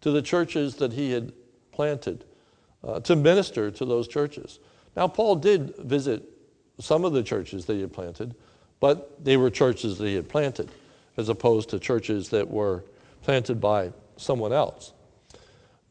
to 0.00 0.12
the 0.12 0.22
churches 0.22 0.76
that 0.76 0.92
he 0.92 1.10
had 1.10 1.32
planted 1.72 2.24
uh, 2.84 3.00
to 3.00 3.16
minister 3.16 3.70
to 3.72 3.84
those 3.84 4.06
churches. 4.06 4.60
Now, 4.96 5.06
Paul 5.06 5.36
did 5.36 5.76
visit 5.76 6.22
some 6.80 7.04
of 7.04 7.12
the 7.12 7.22
churches 7.22 7.66
that 7.66 7.74
he 7.74 7.82
had 7.82 7.92
planted, 7.92 8.34
but 8.80 9.22
they 9.24 9.36
were 9.36 9.50
churches 9.50 9.98
that 9.98 10.06
he 10.06 10.14
had 10.14 10.28
planted, 10.28 10.70
as 11.16 11.28
opposed 11.28 11.70
to 11.70 11.78
churches 11.78 12.30
that 12.30 12.50
were 12.50 12.84
planted 13.22 13.60
by 13.60 13.92
someone 14.16 14.52
else. 14.52 14.92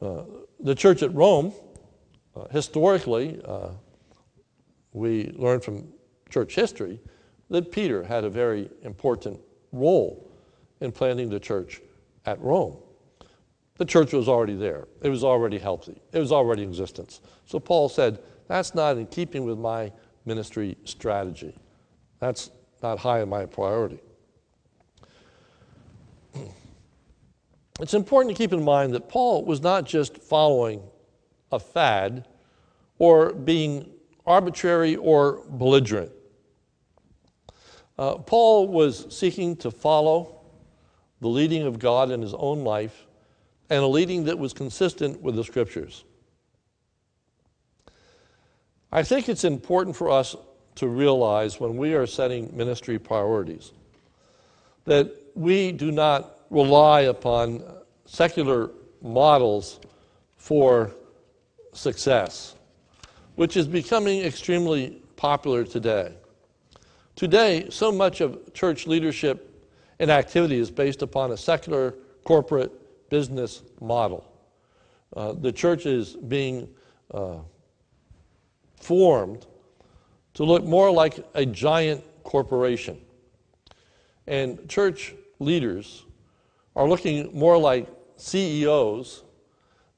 Uh, 0.02 0.24
the 0.60 0.76
church 0.76 1.04
at 1.04 1.14
Rome, 1.14 1.54
uh, 2.36 2.48
historically, 2.48 3.40
uh, 3.46 3.70
we 4.94 5.32
learn 5.36 5.60
from 5.60 5.88
church 6.30 6.56
history 6.56 7.00
that 7.50 7.72
Peter 7.72 8.04
had 8.04 8.24
a 8.24 8.30
very 8.30 8.70
important 8.82 9.40
role 9.72 10.32
in 10.82 10.92
planting 10.92 11.30
the 11.30 11.40
church 11.40 11.82
at 12.26 12.40
Rome. 12.42 12.78
The 13.78 13.86
church 13.86 14.14
was 14.14 14.28
already 14.28 14.56
there. 14.56 14.88
It 15.02 15.10
was 15.10 15.24
already 15.24 15.58
healthy. 15.58 16.02
It 16.14 16.20
was 16.20 16.32
already 16.32 16.64
in 16.64 16.70
existence. 16.70 17.22
So 17.46 17.60
Paul 17.60 17.90
said, 17.90 18.20
that's 18.48 18.76
not 18.76 18.98
in 18.98 19.08
keeping 19.08 19.44
with 19.46 19.58
my 19.58 19.92
ministry 20.26 20.78
strategy. 20.86 21.56
That's 22.20 22.50
not 22.82 23.00
high 23.00 23.22
in 23.22 23.30
my 23.30 23.46
priority. 23.46 24.00
It's 27.82 27.94
important 27.94 28.34
to 28.34 28.42
keep 28.42 28.54
in 28.54 28.64
mind 28.64 28.94
that 28.94 29.10
Paul 29.10 29.44
was 29.44 29.62
not 29.62 29.86
just 29.86 30.20
following 30.20 30.82
a 31.52 31.60
fad 31.60 32.26
or 33.00 33.34
being 33.34 33.90
arbitrary 34.26 34.96
or 34.96 35.44
belligerent. 35.50 36.10
Uh, 37.98 38.16
Paul 38.16 38.70
was 38.70 39.14
seeking 39.14 39.58
to 39.58 39.72
follow 39.72 40.42
the 41.20 41.28
leading 41.28 41.64
of 41.64 41.78
God 41.78 42.12
in 42.12 42.22
his 42.22 42.34
own 42.34 42.64
life 42.64 43.08
and 43.70 43.84
a 43.84 43.88
leading 43.88 44.26
that 44.26 44.38
was 44.38 44.54
consistent 44.54 45.22
with 45.22 45.36
the 45.36 45.44
scriptures. 45.44 46.06
I 48.92 49.04
think 49.04 49.30
it's 49.30 49.44
important 49.44 49.96
for 49.96 50.10
us 50.10 50.36
to 50.76 50.88
realize 50.88 51.60
when 51.60 51.78
we 51.78 51.94
are 51.94 52.06
setting 52.06 52.56
ministry 52.56 53.00
priorities 53.00 53.72
that 54.86 55.12
we 55.34 55.72
do 55.72 55.92
not 55.92 56.40
rely 56.50 57.02
upon 57.02 57.64
secular 58.06 58.72
models 59.02 59.80
for 60.38 60.92
success, 61.74 62.56
which 63.36 63.58
is 63.58 63.68
becoming 63.68 64.22
extremely 64.22 65.02
popular 65.16 65.64
today. 65.64 66.14
Today, 67.16 67.68
so 67.70 67.92
much 67.92 68.22
of 68.22 68.54
church 68.54 68.88
leadership 68.88 69.52
and 70.00 70.12
activity 70.12 70.60
is 70.60 70.70
based 70.70 71.02
upon 71.02 71.32
a 71.32 71.38
secular 71.38 71.96
corporate 72.24 73.10
business 73.10 73.64
model. 73.82 74.30
Uh, 75.16 75.32
the 75.34 75.52
church 75.52 75.86
is 75.86 76.16
being 76.16 76.70
uh, 77.14 77.38
formed 78.86 79.48
to 80.36 80.44
look 80.44 80.64
more 80.64 80.92
like 80.92 81.26
a 81.34 81.46
giant 81.46 82.04
corporation. 82.24 83.02
And 84.28 84.70
church 84.70 85.16
leaders 85.40 86.06
are 86.76 86.88
looking 86.88 87.38
more 87.38 87.58
like 87.58 87.88
CEOs 88.18 89.24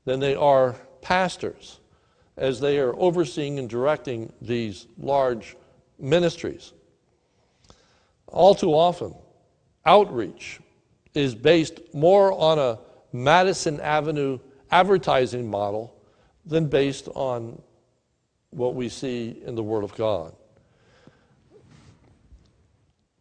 than 0.05 0.19
they 0.19 0.35
are 0.35 0.75
pastors 1.01 1.79
as 2.37 2.59
they 2.59 2.79
are 2.79 2.95
overseeing 2.95 3.59
and 3.59 3.69
directing 3.69 4.31
these 4.41 4.87
large 4.97 5.57
ministries. 5.99 6.71
All 8.27 8.55
too 8.55 8.71
often, 8.71 9.13
outreach 9.85 10.59
is 11.13 11.33
based 11.33 11.81
more 11.93 12.31
on 12.31 12.59
a 12.59 12.79
Madison 13.11 13.79
Avenue 13.79 14.39
advertising 14.69 15.49
model 15.49 15.93
than 16.45 16.67
based 16.67 17.09
on 17.15 17.61
what 18.57 18.75
we 18.75 18.89
see 18.89 19.41
in 19.45 19.55
the 19.55 19.63
Word 19.63 19.83
of 19.83 19.95
God. 19.95 20.35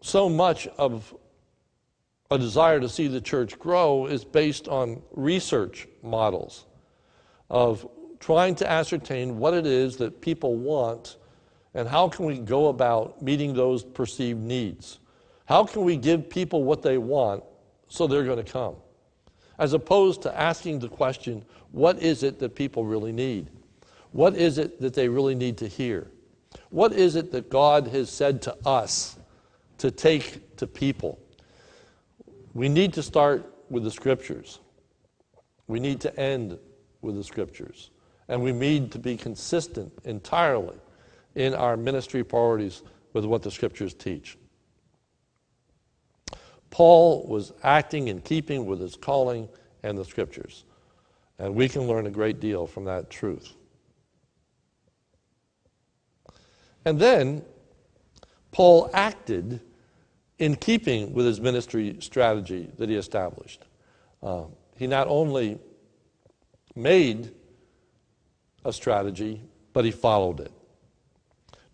So 0.01 0.29
much 0.29 0.67
of 0.79 1.15
a 2.31 2.39
desire 2.39 2.81
to 2.81 2.89
see 2.89 3.07
the 3.07 3.21
church 3.21 3.59
grow 3.59 4.07
is 4.07 4.25
based 4.25 4.67
on 4.67 5.03
research 5.13 5.87
models 6.03 6.65
of 7.51 7.89
trying 8.19 8.55
to 8.57 8.71
ascertain 8.71 9.39
what 9.39 9.55
it 9.55 9.67
is 9.67 9.97
that 9.99 10.21
people 10.21 10.57
want 10.57 11.17
and 11.75 11.87
how 11.87 12.09
can 12.09 12.25
we 12.25 12.39
go 12.39 12.69
about 12.69 13.21
meeting 13.21 13.53
those 13.53 13.85
perceived 13.85 14.41
needs? 14.41 14.99
How 15.45 15.65
can 15.65 15.83
we 15.83 15.97
give 15.97 16.31
people 16.31 16.65
what 16.65 16.83
they 16.83 16.97
want 16.97 17.45
so 17.89 18.07
they're 18.07 18.25
going 18.25 18.43
to 18.43 18.51
come? 18.51 18.77
As 19.59 19.75
opposed 19.75 20.23
to 20.23 20.41
asking 20.41 20.79
the 20.79 20.89
question, 20.89 21.45
what 21.73 21.99
is 21.99 22.23
it 22.23 22.39
that 22.39 22.55
people 22.55 22.85
really 22.85 23.13
need? 23.13 23.51
What 24.17 24.35
is 24.35 24.57
it 24.57 24.81
that 24.81 24.95
they 24.95 25.11
really 25.11 25.35
need 25.35 25.59
to 25.59 25.69
hear? 25.69 26.11
What 26.71 26.95
is 26.95 27.17
it 27.17 27.33
that 27.33 27.51
God 27.51 27.89
has 27.89 28.09
said 28.09 28.41
to 28.43 28.57
us 28.65 29.19
to 29.77 29.91
take 29.91 30.57
to 30.57 30.67
people? 30.67 31.19
We 32.55 32.71
need 32.71 32.95
to 32.95 33.03
start 33.03 33.45
with 33.69 33.85
the 33.85 33.91
scriptures. 33.91 34.61
We 35.67 35.81
need 35.81 36.01
to 36.01 36.19
end 36.19 36.57
with 37.03 37.17
the 37.17 37.25
scriptures. 37.25 37.91
And 38.29 38.43
we 38.43 38.53
need 38.53 38.91
to 38.93 38.99
be 38.99 39.19
consistent 39.19 39.93
entirely 40.05 40.79
in 41.35 41.53
our 41.53 41.77
ministry 41.77 42.25
priorities 42.25 42.85
with 43.13 43.27
what 43.27 43.43
the 43.43 43.51
scriptures 43.51 43.93
teach. 43.93 44.39
Paul 46.71 47.27
was 47.29 47.53
acting 47.63 48.09
in 48.09 48.23
keeping 48.23 48.65
with 48.65 48.81
his 48.81 48.97
calling 48.97 49.47
and 49.83 49.99
the 49.99 50.07
scriptures. 50.07 50.65
And 51.39 51.55
we 51.55 51.69
can 51.69 51.83
learn 51.83 52.07
a 52.07 52.11
great 52.11 52.41
deal 52.41 52.67
from 52.67 52.87
that 52.87 53.11
truth. 53.11 53.53
And 56.87 57.01
then 57.01 57.43
Paul 58.53 58.89
acted 58.95 59.61
in 60.39 60.55
keeping 60.55 61.13
with 61.13 61.27
his 61.27 61.41
ministry 61.41 61.97
strategy 61.99 62.71
that 62.79 62.89
he 62.89 62.95
established. 62.95 63.65
Uh, 64.23 64.45
he 64.79 64.87
not 64.87 65.09
only 65.09 65.59
made 66.77 67.33
a 68.65 68.73
strategy, 68.73 69.43
but 69.73 69.85
he 69.85 69.91
followed 69.91 70.41
it. 70.41 70.53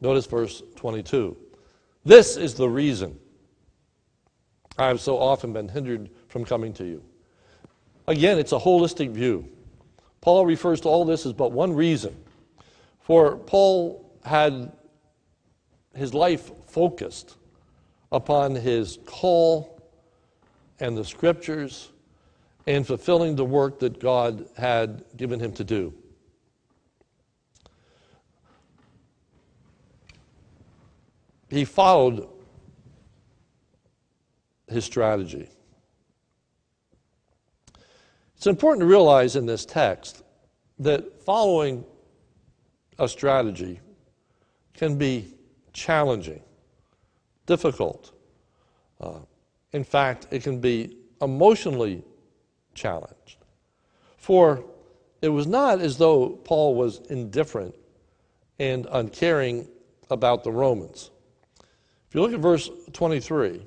Notice 0.00 0.26
verse 0.26 0.62
22. 0.76 1.36
This 2.04 2.36
is 2.36 2.54
the 2.54 2.68
reason 2.68 3.18
I 4.78 4.88
have 4.88 5.00
so 5.00 5.18
often 5.18 5.52
been 5.52 5.68
hindered 5.68 6.08
from 6.28 6.44
coming 6.44 6.72
to 6.74 6.84
you. 6.84 7.02
Again, 8.06 8.38
it's 8.38 8.52
a 8.52 8.58
holistic 8.58 9.10
view. 9.10 9.46
Paul 10.22 10.46
refers 10.46 10.80
to 10.80 10.88
all 10.88 11.04
this 11.04 11.26
as 11.26 11.34
but 11.34 11.52
one 11.52 11.74
reason. 11.74 12.16
For 13.00 13.36
Paul 13.36 14.10
had 14.24 14.72
his 15.94 16.14
life 16.14 16.50
focused 16.66 17.36
upon 18.10 18.54
his 18.54 18.98
call 19.06 19.80
and 20.80 20.96
the 20.96 21.04
scriptures 21.04 21.90
and 22.66 22.86
fulfilling 22.86 23.36
the 23.36 23.44
work 23.44 23.78
that 23.80 24.00
God 24.00 24.48
had 24.56 25.04
given 25.16 25.40
him 25.40 25.52
to 25.54 25.64
do. 25.64 25.92
He 31.48 31.64
followed 31.64 32.28
his 34.68 34.84
strategy. 34.84 35.48
It's 38.36 38.46
important 38.46 38.80
to 38.80 38.86
realize 38.86 39.36
in 39.36 39.46
this 39.46 39.66
text 39.66 40.22
that 40.78 41.22
following 41.22 41.84
a 42.98 43.08
strategy 43.08 43.80
can 44.74 44.96
be 44.96 45.34
challenging, 45.72 46.42
difficult. 47.46 48.12
Uh, 49.00 49.20
in 49.72 49.84
fact, 49.84 50.26
it 50.30 50.42
can 50.42 50.60
be 50.60 50.96
emotionally 51.20 52.04
challenged. 52.74 53.38
For 54.16 54.64
it 55.20 55.28
was 55.28 55.46
not 55.46 55.80
as 55.80 55.98
though 55.98 56.28
Paul 56.28 56.74
was 56.74 57.00
indifferent 57.10 57.74
and 58.58 58.86
uncaring 58.90 59.68
about 60.10 60.44
the 60.44 60.52
Romans. 60.52 61.10
If 62.08 62.14
you 62.14 62.20
look 62.20 62.32
at 62.32 62.40
verse 62.40 62.70
23, 62.92 63.66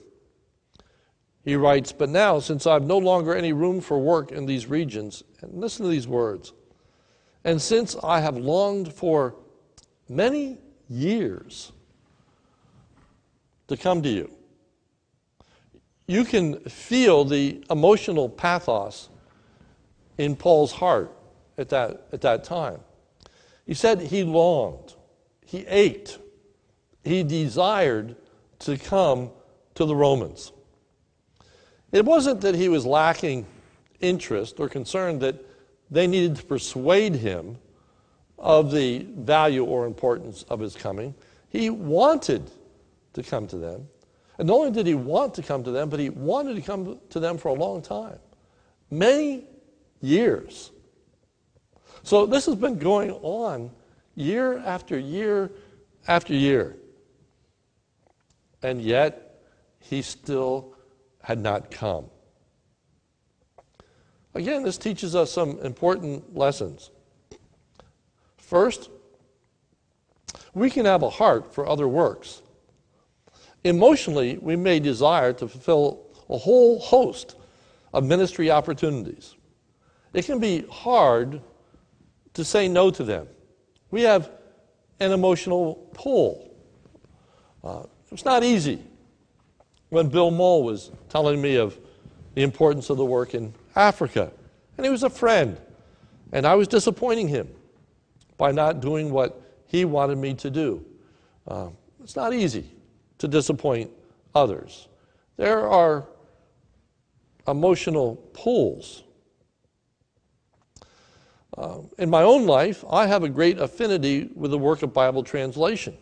he 1.43 1.55
writes, 1.55 1.91
But 1.91 2.09
now, 2.09 2.39
since 2.39 2.67
I 2.67 2.73
have 2.73 2.83
no 2.83 2.97
longer 2.97 3.35
any 3.35 3.53
room 3.53 3.81
for 3.81 3.99
work 3.99 4.31
in 4.31 4.45
these 4.45 4.67
regions, 4.67 5.23
and 5.41 5.53
listen 5.55 5.85
to 5.85 5.91
these 5.91 6.07
words, 6.07 6.53
and 7.43 7.61
since 7.61 7.95
I 8.03 8.19
have 8.19 8.37
longed 8.37 8.91
for 8.91 9.35
many 10.09 10.57
years 10.89 11.71
to 13.67 13.77
come 13.77 14.01
to 14.03 14.09
you, 14.09 14.31
you 16.07 16.23
can 16.23 16.59
feel 16.61 17.25
the 17.25 17.63
emotional 17.69 18.29
pathos 18.29 19.09
in 20.17 20.35
Paul's 20.35 20.71
heart 20.71 21.11
at 21.57 21.69
that, 21.69 22.07
at 22.11 22.21
that 22.21 22.43
time. 22.43 22.79
He 23.65 23.73
said 23.73 24.01
he 24.01 24.23
longed, 24.23 24.93
he 25.45 25.65
ached, 25.65 26.19
he 27.03 27.23
desired 27.23 28.15
to 28.59 28.77
come 28.77 29.31
to 29.75 29.85
the 29.85 29.95
Romans. 29.95 30.51
It 31.91 32.05
wasn't 32.05 32.41
that 32.41 32.55
he 32.55 32.69
was 32.69 32.85
lacking 32.85 33.45
interest 33.99 34.59
or 34.59 34.69
concern 34.69 35.19
that 35.19 35.35
they 35.89 36.07
needed 36.07 36.35
to 36.37 36.43
persuade 36.43 37.15
him 37.15 37.57
of 38.37 38.71
the 38.71 38.99
value 39.17 39.63
or 39.63 39.85
importance 39.85 40.43
of 40.49 40.59
his 40.59 40.75
coming. 40.75 41.15
He 41.49 41.69
wanted 41.69 42.51
to 43.15 43.23
come 43.23 43.47
to 43.47 43.57
them. 43.57 43.87
And 44.37 44.47
not 44.47 44.57
only 44.57 44.71
did 44.71 44.87
he 44.87 44.93
want 44.93 45.33
to 45.35 45.41
come 45.41 45.63
to 45.63 45.71
them, 45.71 45.89
but 45.89 45.99
he 45.99 46.09
wanted 46.09 46.55
to 46.55 46.61
come 46.61 46.99
to 47.09 47.19
them 47.19 47.37
for 47.37 47.49
a 47.49 47.53
long 47.53 47.81
time 47.81 48.19
many 48.91 49.45
years. 50.01 50.71
So 52.03 52.25
this 52.25 52.45
has 52.45 52.55
been 52.55 52.77
going 52.77 53.11
on 53.11 53.71
year 54.13 54.59
after 54.59 54.97
year 54.97 55.51
after 56.07 56.33
year. 56.33 56.77
And 58.61 58.81
yet, 58.81 59.41
he 59.79 60.01
still 60.01 60.75
had 61.21 61.39
not 61.39 61.69
come. 61.71 62.05
Again, 64.33 64.63
this 64.63 64.77
teaches 64.77 65.15
us 65.15 65.31
some 65.31 65.59
important 65.59 66.35
lessons. 66.35 66.91
First, 68.37 68.89
we 70.53 70.69
can 70.69 70.85
have 70.85 71.03
a 71.03 71.09
heart 71.09 71.53
for 71.53 71.67
other 71.67 71.87
works. 71.87 72.41
Emotionally, 73.65 74.37
we 74.43 74.55
may 74.55 74.79
desire 74.79 75.33
to 75.33 75.47
fulfill 75.47 76.05
a 76.29 76.37
whole 76.37 76.79
host 76.79 77.35
of 77.95 78.05
ministry 78.05 78.51
opportunities. 78.51 79.33
It 80.13 80.25
can 80.25 80.39
be 80.39 80.63
hard 80.69 81.41
to 82.35 82.45
say 82.45 82.67
no 82.67 82.91
to 82.91 83.03
them. 83.03 83.27
We 83.89 84.03
have 84.03 84.29
an 84.99 85.11
emotional 85.11 85.89
pull. 85.95 86.55
Uh, 87.63 87.85
it's 88.11 88.23
not 88.23 88.43
easy. 88.43 88.83
When 89.89 90.09
Bill 90.09 90.29
Mole 90.29 90.63
was 90.63 90.91
telling 91.09 91.41
me 91.41 91.55
of 91.55 91.75
the 92.35 92.43
importance 92.43 92.91
of 92.91 92.97
the 92.97 93.05
work 93.05 93.33
in 93.33 93.51
Africa, 93.75 94.31
and 94.77 94.85
he 94.85 94.91
was 94.91 95.01
a 95.01 95.09
friend, 95.09 95.59
and 96.31 96.45
I 96.45 96.53
was 96.53 96.67
disappointing 96.67 97.29
him 97.29 97.49
by 98.37 98.51
not 98.51 98.79
doing 98.79 99.09
what 99.09 99.41
he 99.65 99.85
wanted 99.85 100.19
me 100.19 100.35
to 100.35 100.51
do. 100.51 100.85
Uh, 101.47 101.69
it's 102.03 102.15
not 102.15 102.31
easy 102.31 102.74
to 103.25 103.27
disappoint 103.27 103.89
others. 104.35 104.87
There 105.37 105.67
are 105.67 106.07
emotional 107.47 108.17
pulls. 108.33 109.03
Uh, 111.57 111.79
in 111.97 112.09
my 112.09 112.21
own 112.21 112.45
life, 112.45 112.83
I 112.89 113.07
have 113.07 113.23
a 113.23 113.29
great 113.29 113.57
affinity 113.57 114.29
with 114.35 114.51
the 114.51 114.57
work 114.57 114.83
of 114.83 114.93
Bible 114.93 115.23
translation. 115.23 115.97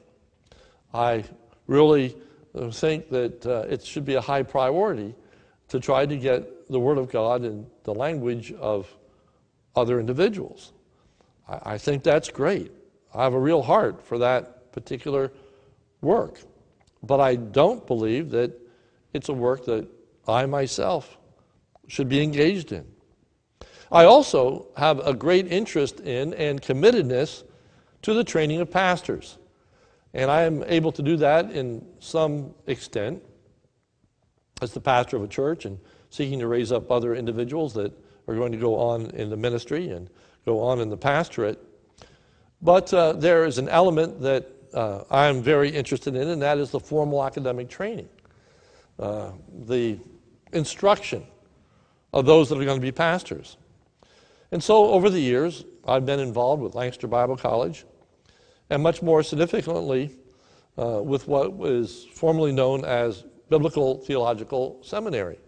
I 0.93 1.23
really 1.67 2.17
uh, 2.55 2.69
think 2.71 3.09
that 3.09 3.45
uh, 3.45 3.65
it 3.69 3.86
should 3.86 4.03
be 4.03 4.15
a 4.15 4.21
high 4.21 4.43
priority 4.43 5.15
to 5.69 5.79
try 5.79 6.05
to 6.05 6.17
get 6.17 6.67
the 6.69 6.79
Word 6.79 6.97
of 6.97 7.09
God 7.09 7.45
in 7.45 7.65
the 7.83 7.93
language 7.93 8.51
of 8.53 8.93
other 9.75 9.99
individuals. 9.99 10.73
I, 11.47 11.73
I 11.73 11.77
think 11.77 12.03
that's 12.03 12.29
great. 12.29 12.71
I 13.13 13.23
have 13.23 13.33
a 13.33 13.39
real 13.39 13.62
heart 13.62 14.01
for 14.01 14.17
that 14.17 14.73
particular 14.73 15.31
work. 16.01 16.39
But 17.04 17.20
I 17.20 17.36
don't 17.36 17.86
believe 17.86 18.32
that 18.32 18.52
it's 19.13 19.30
a 19.30 19.34
work 19.34 19.66
that 19.66 19.88
I 20.28 20.46
myself 20.46 21.18
should 21.88 22.10
be 22.10 22.22
engaged 22.22 22.72
in. 22.72 22.86
I 23.92 24.06
also 24.06 24.68
have 24.78 25.06
a 25.06 25.13
great 25.13 25.52
interest 25.52 26.00
in 26.00 26.34
and 26.34 26.62
committedness 26.62 27.44
to 28.02 28.13
the 28.13 28.24
training 28.24 28.62
of 28.62 28.72
pastors. 28.72 29.38
And 30.13 30.32
I 30.32 30.44
am 30.44 30.63
able 30.63 30.92
to 30.94 31.02
do 31.02 31.18
that 31.18 31.52
in 31.52 31.86
some 32.00 32.54
extent 32.68 33.22
as 34.62 34.74
the 34.74 34.80
pastor 34.80 35.18
of 35.18 35.24
a 35.24 35.28
church 35.28 35.66
and 35.66 35.78
seeking 36.10 36.39
to 36.39 36.48
raise 36.48 36.72
up 36.72 36.92
other 36.92 37.16
individuals 37.16 37.74
that 37.74 37.92
are 38.28 38.36
going 38.36 38.52
to 38.52 38.58
go 38.58 38.76
on 38.80 39.08
in 39.12 39.30
the 39.30 39.38
ministry 39.38 39.89
and 39.89 40.10
go 40.46 40.60
on 40.60 40.80
in 40.80 40.89
the 40.89 40.98
pastorate. 40.98 41.60
But 42.62 42.94
uh, 42.94 43.13
there 43.13 43.46
is 43.46 43.58
an 43.58 43.68
element 43.68 44.22
that 44.22 44.50
uh, 44.73 45.03
I 45.09 45.27
am 45.27 45.41
very 45.41 45.69
interested 45.69 46.15
in, 46.15 46.29
and 46.29 46.41
that 46.41 46.57
is 46.57 46.71
the 46.71 46.79
formal 46.79 47.23
academic 47.23 47.69
training, 47.69 48.09
uh, 48.99 49.31
the 49.65 49.97
instruction 50.51 51.23
of 52.13 52.25
those 52.25 52.49
that 52.49 52.59
are 52.59 52.65
going 52.65 52.79
to 52.79 52.86
be 52.86 52.91
pastors. 52.91 53.57
And 54.51 54.63
so 54.63 54.88
over 54.88 55.09
the 55.09 55.19
years, 55.19 55.65
I've 55.88 56.05
been 56.05 56.19
involved 56.19 56.62
with 56.62 56.75
Lancaster 56.75 57.07
Bible 57.07 57.36
College, 57.36 57.86
and 58.69 58.81
much 58.81 59.01
more 59.01 59.23
significantly 59.23 60.12
uh, 60.77 61.01
with 61.03 61.27
what 61.27 61.53
was 61.53 62.05
formerly 62.13 62.51
known 62.51 62.86
as 62.86 63.23
Biblical 63.49 63.97
Theological 63.99 64.79
Seminary. 64.81 65.39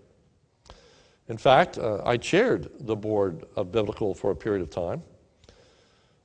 In 1.28 1.38
fact, 1.38 1.78
uh, 1.78 2.02
I 2.06 2.18
chaired 2.18 2.70
the 2.82 2.96
board 2.96 3.46
of 3.56 3.72
Biblical 3.72 4.14
for 4.14 4.32
a 4.32 4.36
period 4.36 4.62
of 4.62 4.70
time. 4.70 5.02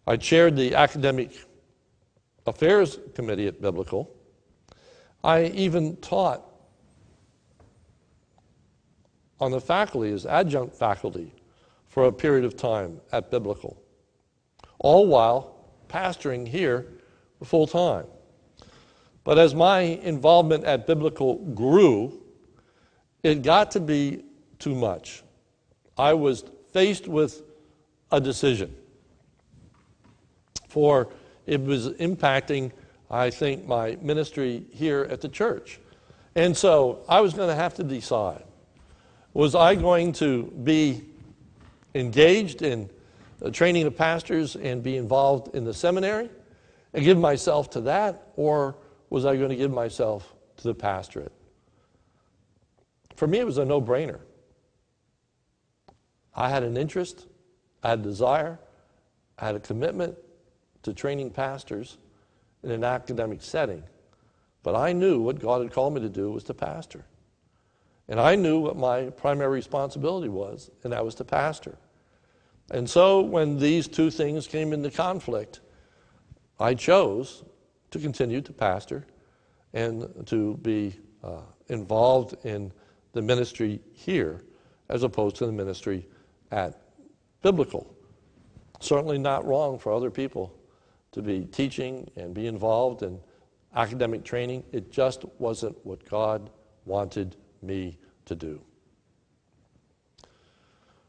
I 0.06 0.16
chaired 0.16 0.56
the 0.56 0.74
Academic 0.74 1.32
Affairs 2.46 2.98
Committee 3.14 3.46
at 3.46 3.60
Biblical. 3.60 4.10
I 5.22 5.44
even 5.46 5.96
taught 5.96 6.42
on 9.38 9.50
the 9.50 9.60
faculty 9.60 10.12
as 10.12 10.26
adjunct 10.26 10.74
faculty 10.74 11.32
for 11.88 12.04
a 12.04 12.12
period 12.12 12.44
of 12.44 12.56
time 12.56 13.00
at 13.12 13.30
Biblical, 13.30 13.82
all 14.78 15.06
while 15.06 15.56
pastoring 15.88 16.46
here 16.46 16.86
full 17.44 17.66
time. 17.66 18.06
But 19.24 19.38
as 19.38 19.54
my 19.54 19.80
involvement 19.80 20.64
at 20.64 20.86
Biblical 20.86 21.36
grew, 21.36 22.22
it 23.22 23.42
got 23.42 23.70
to 23.72 23.80
be 23.80 24.24
too 24.58 24.74
much. 24.74 25.22
I 25.98 26.14
was 26.14 26.44
faced 26.72 27.08
with 27.08 27.42
a 28.10 28.20
decision. 28.20 28.74
For 30.68 31.12
it 31.50 31.60
was 31.60 31.88
impacting, 31.94 32.70
I 33.10 33.28
think, 33.28 33.66
my 33.66 33.98
ministry 34.00 34.64
here 34.70 35.08
at 35.10 35.20
the 35.20 35.28
church. 35.28 35.80
And 36.36 36.56
so 36.56 37.00
I 37.08 37.20
was 37.20 37.34
going 37.34 37.48
to 37.48 37.56
have 37.56 37.74
to 37.74 37.82
decide 37.82 38.44
was 39.32 39.56
I 39.56 39.74
going 39.74 40.12
to 40.14 40.44
be 40.62 41.02
engaged 41.94 42.62
in 42.62 42.88
training 43.52 43.86
of 43.86 43.96
pastors 43.96 44.54
and 44.54 44.82
be 44.82 44.96
involved 44.96 45.54
in 45.54 45.64
the 45.64 45.74
seminary 45.74 46.30
and 46.94 47.04
give 47.04 47.18
myself 47.18 47.70
to 47.70 47.80
that, 47.82 48.28
or 48.36 48.76
was 49.08 49.24
I 49.24 49.36
going 49.36 49.50
to 49.50 49.56
give 49.56 49.72
myself 49.72 50.32
to 50.58 50.64
the 50.64 50.74
pastorate? 50.74 51.32
For 53.16 53.26
me, 53.26 53.38
it 53.38 53.46
was 53.46 53.58
a 53.58 53.64
no 53.64 53.80
brainer. 53.80 54.20
I 56.34 56.48
had 56.48 56.62
an 56.62 56.76
interest, 56.76 57.26
I 57.82 57.90
had 57.90 58.00
a 58.00 58.02
desire, 58.02 58.58
I 59.38 59.46
had 59.46 59.56
a 59.56 59.60
commitment 59.60 60.16
to 60.82 60.94
training 60.94 61.30
pastors 61.30 61.98
in 62.62 62.70
an 62.70 62.84
academic 62.84 63.42
setting. 63.42 63.82
But 64.62 64.74
I 64.74 64.92
knew 64.92 65.20
what 65.20 65.40
God 65.40 65.62
had 65.62 65.72
called 65.72 65.94
me 65.94 66.00
to 66.02 66.08
do 66.08 66.30
was 66.30 66.44
to 66.44 66.54
pastor. 66.54 67.04
And 68.08 68.20
I 68.20 68.34
knew 68.34 68.60
what 68.60 68.76
my 68.76 69.04
primary 69.10 69.50
responsibility 69.50 70.28
was, 70.28 70.70
and 70.82 70.92
that 70.92 71.04
was 71.04 71.14
to 71.16 71.24
pastor. 71.24 71.78
And 72.70 72.88
so 72.88 73.20
when 73.20 73.58
these 73.58 73.88
two 73.88 74.10
things 74.10 74.46
came 74.46 74.72
into 74.72 74.90
conflict, 74.90 75.60
I 76.58 76.74
chose 76.74 77.44
to 77.90 77.98
continue 77.98 78.40
to 78.42 78.52
pastor 78.52 79.06
and 79.72 80.26
to 80.26 80.56
be 80.58 80.98
uh, 81.22 81.40
involved 81.68 82.44
in 82.44 82.72
the 83.12 83.22
ministry 83.22 83.80
here 83.92 84.42
as 84.88 85.02
opposed 85.02 85.36
to 85.36 85.46
the 85.46 85.52
ministry 85.52 86.06
at 86.50 86.82
biblical. 87.42 87.94
Certainly 88.80 89.18
not 89.18 89.46
wrong 89.46 89.78
for 89.78 89.92
other 89.92 90.10
people 90.10 90.54
to 91.12 91.22
be 91.22 91.44
teaching 91.46 92.10
and 92.16 92.34
be 92.34 92.46
involved 92.46 93.02
in 93.02 93.20
academic 93.74 94.24
training. 94.24 94.64
It 94.72 94.90
just 94.90 95.24
wasn't 95.38 95.76
what 95.84 96.08
God 96.08 96.50
wanted 96.84 97.36
me 97.62 97.98
to 98.26 98.34
do. 98.34 98.60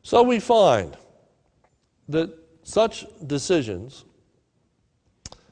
So 0.04 0.24
we 0.24 0.40
find 0.40 0.98
that 2.10 2.32
such 2.64 3.06
decisions 3.28 4.06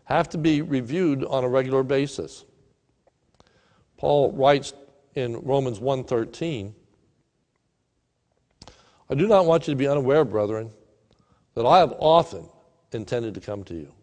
have 0.05 0.29
to 0.29 0.37
be 0.37 0.61
reviewed 0.61 1.23
on 1.23 1.43
a 1.43 1.47
regular 1.47 1.83
basis. 1.83 2.45
Paul 3.97 4.31
writes 4.31 4.73
in 5.15 5.39
Romans 5.41 5.79
1:13, 5.79 6.73
I 9.11 9.15
do 9.15 9.27
not 9.27 9.45
want 9.45 9.67
you 9.67 9.73
to 9.73 9.77
be 9.77 9.87
unaware, 9.87 10.23
brethren, 10.25 10.71
that 11.55 11.65
I 11.65 11.79
have 11.79 11.93
often 11.99 12.47
intended 12.91 13.33
to 13.35 13.41
come 13.41 13.63
to 13.65 13.75
you. 13.75 13.93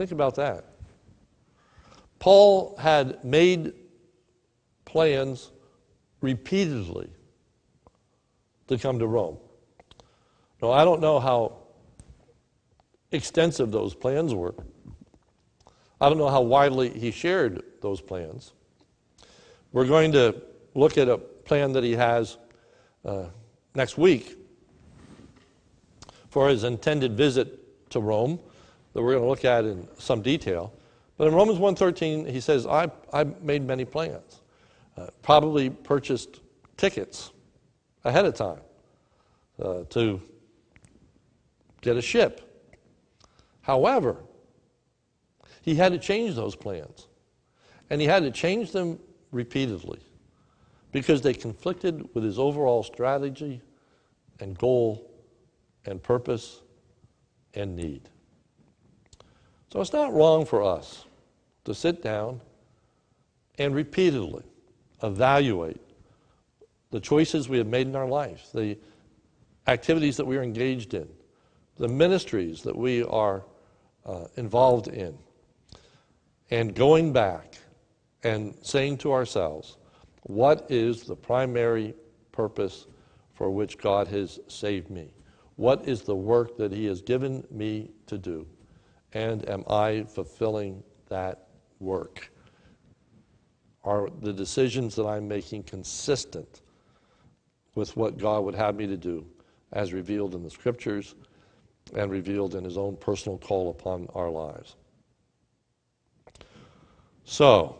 Think 0.00 0.12
about 0.12 0.36
that. 0.36 0.64
Paul 2.20 2.74
had 2.78 3.22
made 3.22 3.74
plans 4.86 5.50
repeatedly 6.22 7.10
to 8.68 8.78
come 8.78 8.98
to 8.98 9.06
Rome. 9.06 9.36
Now, 10.62 10.70
I 10.70 10.86
don't 10.86 11.02
know 11.02 11.20
how 11.20 11.58
extensive 13.12 13.72
those 13.72 13.94
plans 13.94 14.32
were. 14.32 14.54
I 16.00 16.08
don't 16.08 16.16
know 16.16 16.30
how 16.30 16.40
widely 16.40 16.98
he 16.98 17.10
shared 17.10 17.62
those 17.82 18.00
plans. 18.00 18.54
We're 19.70 19.84
going 19.84 20.12
to 20.12 20.34
look 20.74 20.96
at 20.96 21.10
a 21.10 21.18
plan 21.18 21.74
that 21.74 21.84
he 21.84 21.92
has 21.92 22.38
uh, 23.04 23.26
next 23.74 23.98
week 23.98 24.38
for 26.30 26.48
his 26.48 26.64
intended 26.64 27.18
visit 27.18 27.90
to 27.90 28.00
Rome 28.00 28.40
that 28.92 29.02
we're 29.02 29.12
going 29.12 29.22
to 29.22 29.28
look 29.28 29.44
at 29.44 29.64
in 29.64 29.88
some 29.98 30.22
detail. 30.22 30.72
But 31.16 31.28
in 31.28 31.34
Romans 31.34 31.58
1.13, 31.58 32.30
he 32.30 32.40
says, 32.40 32.66
I, 32.66 32.90
I 33.12 33.24
made 33.42 33.62
many 33.66 33.84
plans. 33.84 34.40
Uh, 34.96 35.08
probably 35.22 35.70
purchased 35.70 36.40
tickets 36.76 37.30
ahead 38.04 38.24
of 38.24 38.34
time 38.34 38.60
uh, 39.62 39.84
to 39.90 40.20
get 41.80 41.96
a 41.96 42.02
ship. 42.02 42.66
However, 43.62 44.16
he 45.62 45.74
had 45.74 45.92
to 45.92 45.98
change 45.98 46.34
those 46.34 46.56
plans. 46.56 47.06
And 47.90 48.00
he 48.00 48.06
had 48.06 48.22
to 48.22 48.30
change 48.30 48.72
them 48.72 48.98
repeatedly 49.32 50.00
because 50.92 51.20
they 51.20 51.34
conflicted 51.34 52.08
with 52.14 52.24
his 52.24 52.38
overall 52.38 52.82
strategy 52.82 53.60
and 54.40 54.56
goal 54.56 55.10
and 55.86 56.02
purpose 56.02 56.62
and 57.54 57.76
need. 57.76 58.08
So 59.72 59.80
it's 59.80 59.92
not 59.92 60.12
wrong 60.12 60.44
for 60.44 60.62
us 60.62 61.04
to 61.64 61.74
sit 61.74 62.02
down 62.02 62.40
and 63.58 63.74
repeatedly 63.74 64.42
evaluate 65.02 65.80
the 66.90 67.00
choices 67.00 67.48
we 67.48 67.58
have 67.58 67.68
made 67.68 67.86
in 67.86 67.94
our 67.94 68.08
lives, 68.08 68.50
the 68.52 68.76
activities 69.66 70.16
that 70.16 70.26
we 70.26 70.36
are 70.36 70.42
engaged 70.42 70.94
in, 70.94 71.08
the 71.78 71.86
ministries 71.86 72.62
that 72.62 72.76
we 72.76 73.04
are 73.04 73.44
uh, 74.04 74.24
involved 74.36 74.88
in, 74.88 75.16
and 76.50 76.74
going 76.74 77.12
back 77.12 77.54
and 78.24 78.54
saying 78.62 78.98
to 78.98 79.12
ourselves, 79.12 79.76
what 80.24 80.66
is 80.68 81.04
the 81.04 81.14
primary 81.14 81.94
purpose 82.32 82.86
for 83.34 83.50
which 83.50 83.78
God 83.78 84.08
has 84.08 84.40
saved 84.48 84.90
me? 84.90 85.12
What 85.56 85.88
is 85.88 86.02
the 86.02 86.16
work 86.16 86.56
that 86.56 86.72
He 86.72 86.86
has 86.86 87.00
given 87.02 87.46
me 87.50 87.90
to 88.06 88.18
do? 88.18 88.46
And 89.12 89.48
am 89.48 89.64
I 89.68 90.04
fulfilling 90.08 90.82
that 91.08 91.48
work? 91.80 92.30
Are 93.82 94.08
the 94.20 94.32
decisions 94.32 94.94
that 94.96 95.06
I'm 95.06 95.26
making 95.26 95.64
consistent 95.64 96.60
with 97.74 97.96
what 97.96 98.18
God 98.18 98.44
would 98.44 98.54
have 98.54 98.76
me 98.76 98.86
to 98.86 98.96
do, 98.96 99.26
as 99.72 99.92
revealed 99.92 100.34
in 100.34 100.42
the 100.42 100.50
Scriptures 100.50 101.14
and 101.94 102.10
revealed 102.10 102.54
in 102.54 102.64
His 102.64 102.76
own 102.76 102.96
personal 102.96 103.38
call 103.38 103.70
upon 103.70 104.06
our 104.14 104.30
lives? 104.30 104.76
So, 107.24 107.78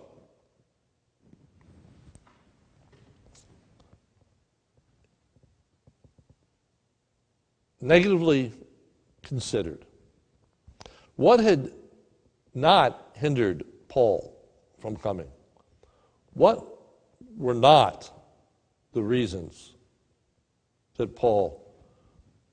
negatively 7.81 8.53
considered. 9.23 9.85
What 11.21 11.41
had 11.41 11.71
not 12.55 13.11
hindered 13.13 13.67
Paul 13.89 14.35
from 14.79 14.97
coming? 14.97 15.29
What 16.33 16.67
were 17.37 17.53
not 17.53 18.11
the 18.95 19.03
reasons 19.03 19.75
that 20.97 21.15
Paul 21.15 21.63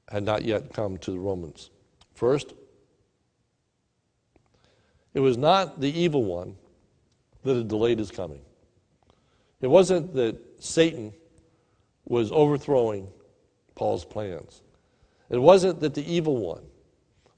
had 0.09 0.23
not 0.23 0.43
yet 0.43 0.73
come 0.73 0.97
to 0.97 1.11
the 1.11 1.17
Romans? 1.17 1.69
First, 2.13 2.55
it 5.13 5.21
was 5.21 5.37
not 5.37 5.79
the 5.79 5.97
evil 5.97 6.25
one 6.25 6.57
that 7.43 7.55
had 7.55 7.69
delayed 7.69 7.99
his 7.99 8.11
coming. 8.11 8.41
It 9.61 9.67
wasn't 9.67 10.13
that 10.15 10.35
Satan 10.61 11.13
was 12.03 12.33
overthrowing 12.33 13.07
Paul's 13.75 14.03
plans. 14.03 14.61
It 15.29 15.39
wasn't 15.39 15.79
that 15.79 15.93
the 15.93 16.03
evil 16.05 16.35
one 16.35 16.65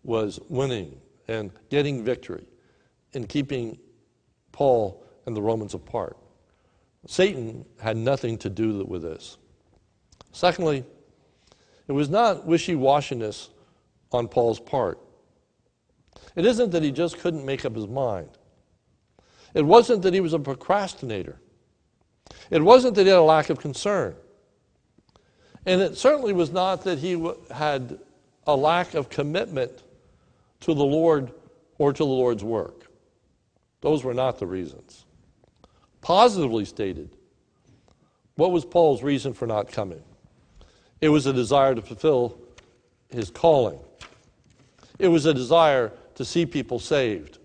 was 0.02 0.40
winning 0.50 1.00
and 1.30 1.52
getting 1.70 2.04
victory 2.04 2.44
and 3.14 3.30
keeping 3.30 3.78
Paul 4.52 5.04
and 5.26 5.38
the 5.38 5.42
Romans 5.42 5.76
apart. 5.76 6.18
Satan 7.08 7.66
had 7.80 7.96
nothing 7.96 8.38
to 8.40 8.50
do 8.50 8.84
with 8.84 9.04
this. 9.04 9.38
Secondly, 10.32 10.84
it 11.88 11.92
was 11.92 12.10
not 12.10 12.46
wishy 12.46 12.76
washiness 12.76 13.50
on 14.12 14.28
Paul's 14.28 14.60
part. 14.60 15.00
It 16.36 16.46
isn't 16.46 16.72
that 16.72 16.84
he 16.84 16.92
just 16.92 17.20
couldn't 17.20 17.46
make 17.46 17.64
up 17.64 17.76
his 17.76 17.88
mind. 17.88 18.30
It 19.54 19.66
wasn't 19.66 20.02
that 20.02 20.14
he 20.14 20.20
was 20.20 20.34
a 20.34 20.40
procrastinator. 20.40 21.40
It 22.50 22.64
wasn't 22.64 22.96
that 22.96 23.04
he 23.04 23.10
had 23.10 23.20
a 23.20 23.24
lack 23.24 23.50
of 23.50 23.60
concern. 23.60 24.16
And 25.66 25.82
it 25.82 25.98
certainly 25.98 26.34
was 26.34 26.52
not 26.52 26.84
that 26.86 27.00
he 27.00 27.32
had 27.52 28.00
a 28.48 28.56
lack 28.56 28.96
of 28.96 29.10
commitment 29.10 29.84
to 30.62 30.74
the 30.74 30.84
Lord 30.84 31.32
or 31.78 31.94
to 31.94 31.98
the 31.98 32.06
Lord's 32.06 32.44
work. 32.44 32.88
Those 33.82 34.04
were 34.04 34.14
not 34.14 34.40
the 34.40 34.48
reasons. 34.48 35.06
Positively 36.02 36.66
stated, 36.66 37.10
what 38.36 38.52
was 38.52 38.66
Paul's 38.66 39.04
reason 39.04 39.34
for 39.34 39.46
not 39.46 39.72
coming? 39.72 40.02
It 41.02 41.10
was 41.10 41.26
a 41.26 41.34
desire 41.34 41.76
to 41.76 41.82
fulfill 41.82 42.38
his 43.10 43.30
calling. 43.30 43.80
It 44.98 45.08
was 45.08 45.26
a 45.26 45.34
desire 45.34 45.92
to 46.16 46.26
see 46.26 46.46
people 46.46 46.80
saved. 46.80 47.38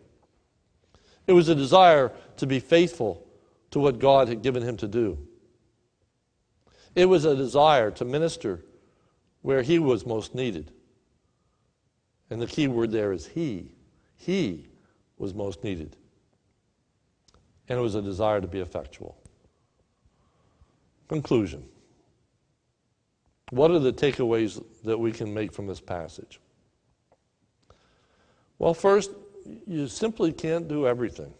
It 1.26 1.32
was 1.32 1.48
a 1.48 1.54
desire 1.54 2.12
to 2.36 2.46
be 2.46 2.60
faithful 2.60 3.26
to 3.70 3.78
what 3.78 3.98
God 3.98 4.28
had 4.28 4.42
given 4.42 4.62
him 4.62 4.76
to 4.78 4.88
do. 4.88 5.18
It 6.94 7.06
was 7.06 7.24
a 7.24 7.34
desire 7.34 7.90
to 7.92 8.04
minister 8.04 8.64
where 9.42 9.62
he 9.62 9.78
was 9.78 10.06
most 10.06 10.34
needed. 10.34 10.70
And 12.30 12.40
the 12.40 12.46
key 12.46 12.68
word 12.68 12.90
there 12.90 13.12
is 13.12 13.26
he. 13.26 13.72
He 14.16 14.66
was 15.18 15.34
most 15.34 15.62
needed. 15.62 15.96
And 17.68 17.78
it 17.78 17.82
was 17.82 17.94
a 17.94 18.02
desire 18.02 18.40
to 18.40 18.46
be 18.46 18.60
effectual. 18.60 19.16
Conclusion. 21.08 21.64
What 23.50 23.70
are 23.70 23.78
the 23.78 23.92
takeaways 23.92 24.62
that 24.84 24.98
we 24.98 25.12
can 25.12 25.32
make 25.32 25.52
from 25.52 25.66
this 25.66 25.80
passage? 25.80 26.40
Well, 28.58 28.74
first, 28.74 29.10
you 29.66 29.86
simply 29.88 30.32
can't 30.32 30.68
do 30.68 30.86
everything. 30.86 31.32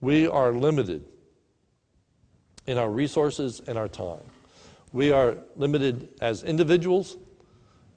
We 0.00 0.26
are 0.26 0.52
limited 0.52 1.04
in 2.66 2.78
our 2.78 2.90
resources 2.90 3.60
and 3.66 3.76
our 3.76 3.88
time. 3.88 4.22
We 4.92 5.12
are 5.12 5.36
limited 5.56 6.08
as 6.20 6.44
individuals, 6.44 7.16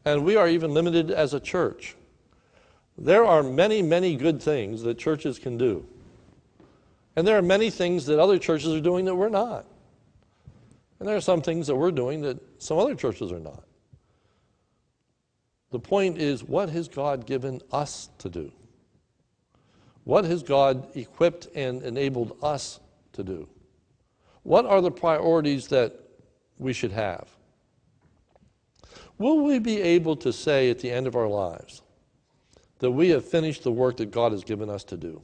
and 0.05 0.23
we 0.25 0.35
are 0.35 0.47
even 0.47 0.73
limited 0.73 1.11
as 1.11 1.33
a 1.33 1.39
church. 1.39 1.95
There 2.97 3.25
are 3.25 3.43
many, 3.43 3.81
many 3.81 4.15
good 4.15 4.41
things 4.41 4.81
that 4.83 4.97
churches 4.97 5.39
can 5.39 5.57
do. 5.57 5.85
And 7.15 7.27
there 7.27 7.37
are 7.37 7.41
many 7.41 7.69
things 7.69 8.05
that 8.05 8.19
other 8.19 8.37
churches 8.37 8.73
are 8.73 8.81
doing 8.81 9.05
that 9.05 9.15
we're 9.15 9.29
not. 9.29 9.65
And 10.99 11.07
there 11.07 11.15
are 11.15 11.21
some 11.21 11.41
things 11.41 11.67
that 11.67 11.75
we're 11.75 11.91
doing 11.91 12.21
that 12.21 12.39
some 12.61 12.77
other 12.77 12.95
churches 12.95 13.31
are 13.31 13.39
not. 13.39 13.63
The 15.71 15.79
point 15.79 16.17
is, 16.17 16.43
what 16.43 16.69
has 16.69 16.87
God 16.87 17.25
given 17.25 17.61
us 17.71 18.09
to 18.19 18.29
do? 18.29 18.51
What 20.03 20.25
has 20.25 20.43
God 20.43 20.95
equipped 20.95 21.47
and 21.55 21.81
enabled 21.83 22.37
us 22.41 22.79
to 23.13 23.23
do? 23.23 23.47
What 24.43 24.65
are 24.65 24.81
the 24.81 24.91
priorities 24.91 25.67
that 25.67 25.93
we 26.57 26.73
should 26.73 26.91
have? 26.91 27.27
Will 29.17 29.43
we 29.43 29.59
be 29.59 29.81
able 29.81 30.15
to 30.17 30.33
say 30.33 30.69
at 30.69 30.79
the 30.79 30.91
end 30.91 31.07
of 31.07 31.15
our 31.15 31.27
lives, 31.27 31.81
that 32.81 32.91
we 32.91 33.09
have 33.09 33.23
finished 33.23 33.63
the 33.63 33.71
work 33.71 33.97
that 33.97 34.09
God 34.09 34.31
has 34.31 34.43
given 34.43 34.69
us 34.69 34.83
to 34.85 34.97
do. 34.97 35.21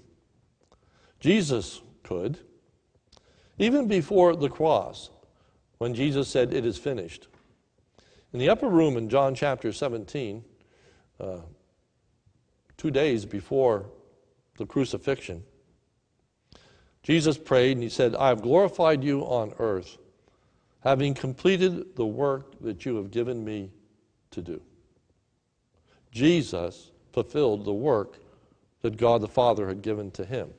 Jesus 1.20 1.82
could. 2.04 2.40
Even 3.58 3.88
before 3.88 4.36
the 4.36 4.48
cross, 4.48 5.10
when 5.80 5.96
Jesus 5.96 6.28
said, 6.28 6.54
It 6.54 6.66
is 6.66 6.78
finished. 6.78 7.28
In 8.32 8.40
the 8.40 8.50
upper 8.50 8.70
room 8.70 8.96
in 8.96 9.10
John 9.10 9.34
chapter 9.34 9.74
17, 9.74 10.44
uh, 11.20 11.38
two 12.78 12.92
days 12.92 13.26
before 13.26 13.88
the 14.58 14.66
crucifixion, 14.68 15.44
Jesus 17.02 17.40
prayed 17.40 17.78
and 17.78 17.84
he 17.84 17.90
said, 17.90 18.16
I 18.16 18.28
have 18.28 18.44
glorified 18.44 19.04
you 19.04 19.22
on 19.22 19.54
earth, 19.58 19.98
having 20.82 21.16
completed 21.16 21.96
the 21.96 22.06
work 22.06 22.62
that 22.62 22.86
you 22.86 22.98
have 22.98 23.10
given 23.10 23.44
me 23.44 23.72
to 24.38 24.42
do. 24.42 24.62
Jesus 26.12 26.92
fulfilled 27.12 27.66
the 27.66 27.74
work 27.74 28.20
that 28.82 28.98
God 28.98 29.22
the 29.22 29.28
Father 29.28 29.68
had 29.68 29.82
given 29.82 30.12
to 30.12 30.24
him. 30.24 30.54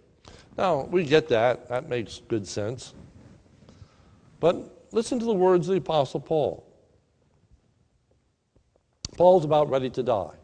Now, 0.57 0.83
we 0.83 1.05
get 1.05 1.29
that. 1.29 1.69
That 1.69 1.89
makes 1.89 2.21
good 2.29 2.47
sense. 2.47 2.95
But 4.41 4.89
listen 4.93 5.19
to 5.21 5.25
the 5.25 5.33
words 5.33 5.69
of 5.69 5.73
the 5.73 5.79
Apostle 5.79 6.21
Paul. 6.21 6.65
Paul's 9.17 9.45
about 9.45 9.71
ready 9.71 9.91
to 9.91 10.03
die. 10.03 10.35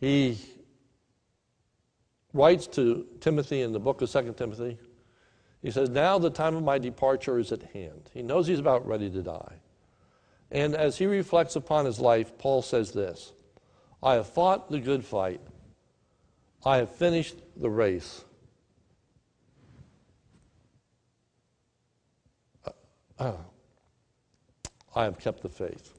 He 0.00 0.38
writes 2.32 2.66
to 2.68 3.06
Timothy 3.20 3.62
in 3.62 3.72
the 3.72 3.80
book 3.80 4.02
of 4.02 4.10
2 4.10 4.34
Timothy. 4.36 4.78
He 5.62 5.70
says, 5.70 5.88
Now 5.88 6.18
the 6.18 6.30
time 6.30 6.56
of 6.56 6.62
my 6.62 6.78
departure 6.78 7.38
is 7.38 7.52
at 7.52 7.62
hand. 7.62 8.10
He 8.12 8.22
knows 8.22 8.46
he's 8.46 8.58
about 8.58 8.86
ready 8.86 9.10
to 9.10 9.22
die. 9.22 9.60
And 10.56 10.74
as 10.74 10.96
he 10.96 11.04
reflects 11.04 11.54
upon 11.54 11.84
his 11.84 12.00
life, 12.00 12.38
Paul 12.38 12.62
says 12.62 12.92
this 12.92 13.34
I 14.02 14.14
have 14.14 14.26
fought 14.26 14.70
the 14.70 14.78
good 14.78 15.04
fight, 15.04 15.42
I 16.64 16.78
have 16.78 16.90
finished 16.96 17.36
the 17.56 17.68
race. 17.68 18.24
I 23.18 23.34
have 24.94 25.18
kept 25.18 25.42
the 25.42 25.50
faith. 25.50 25.92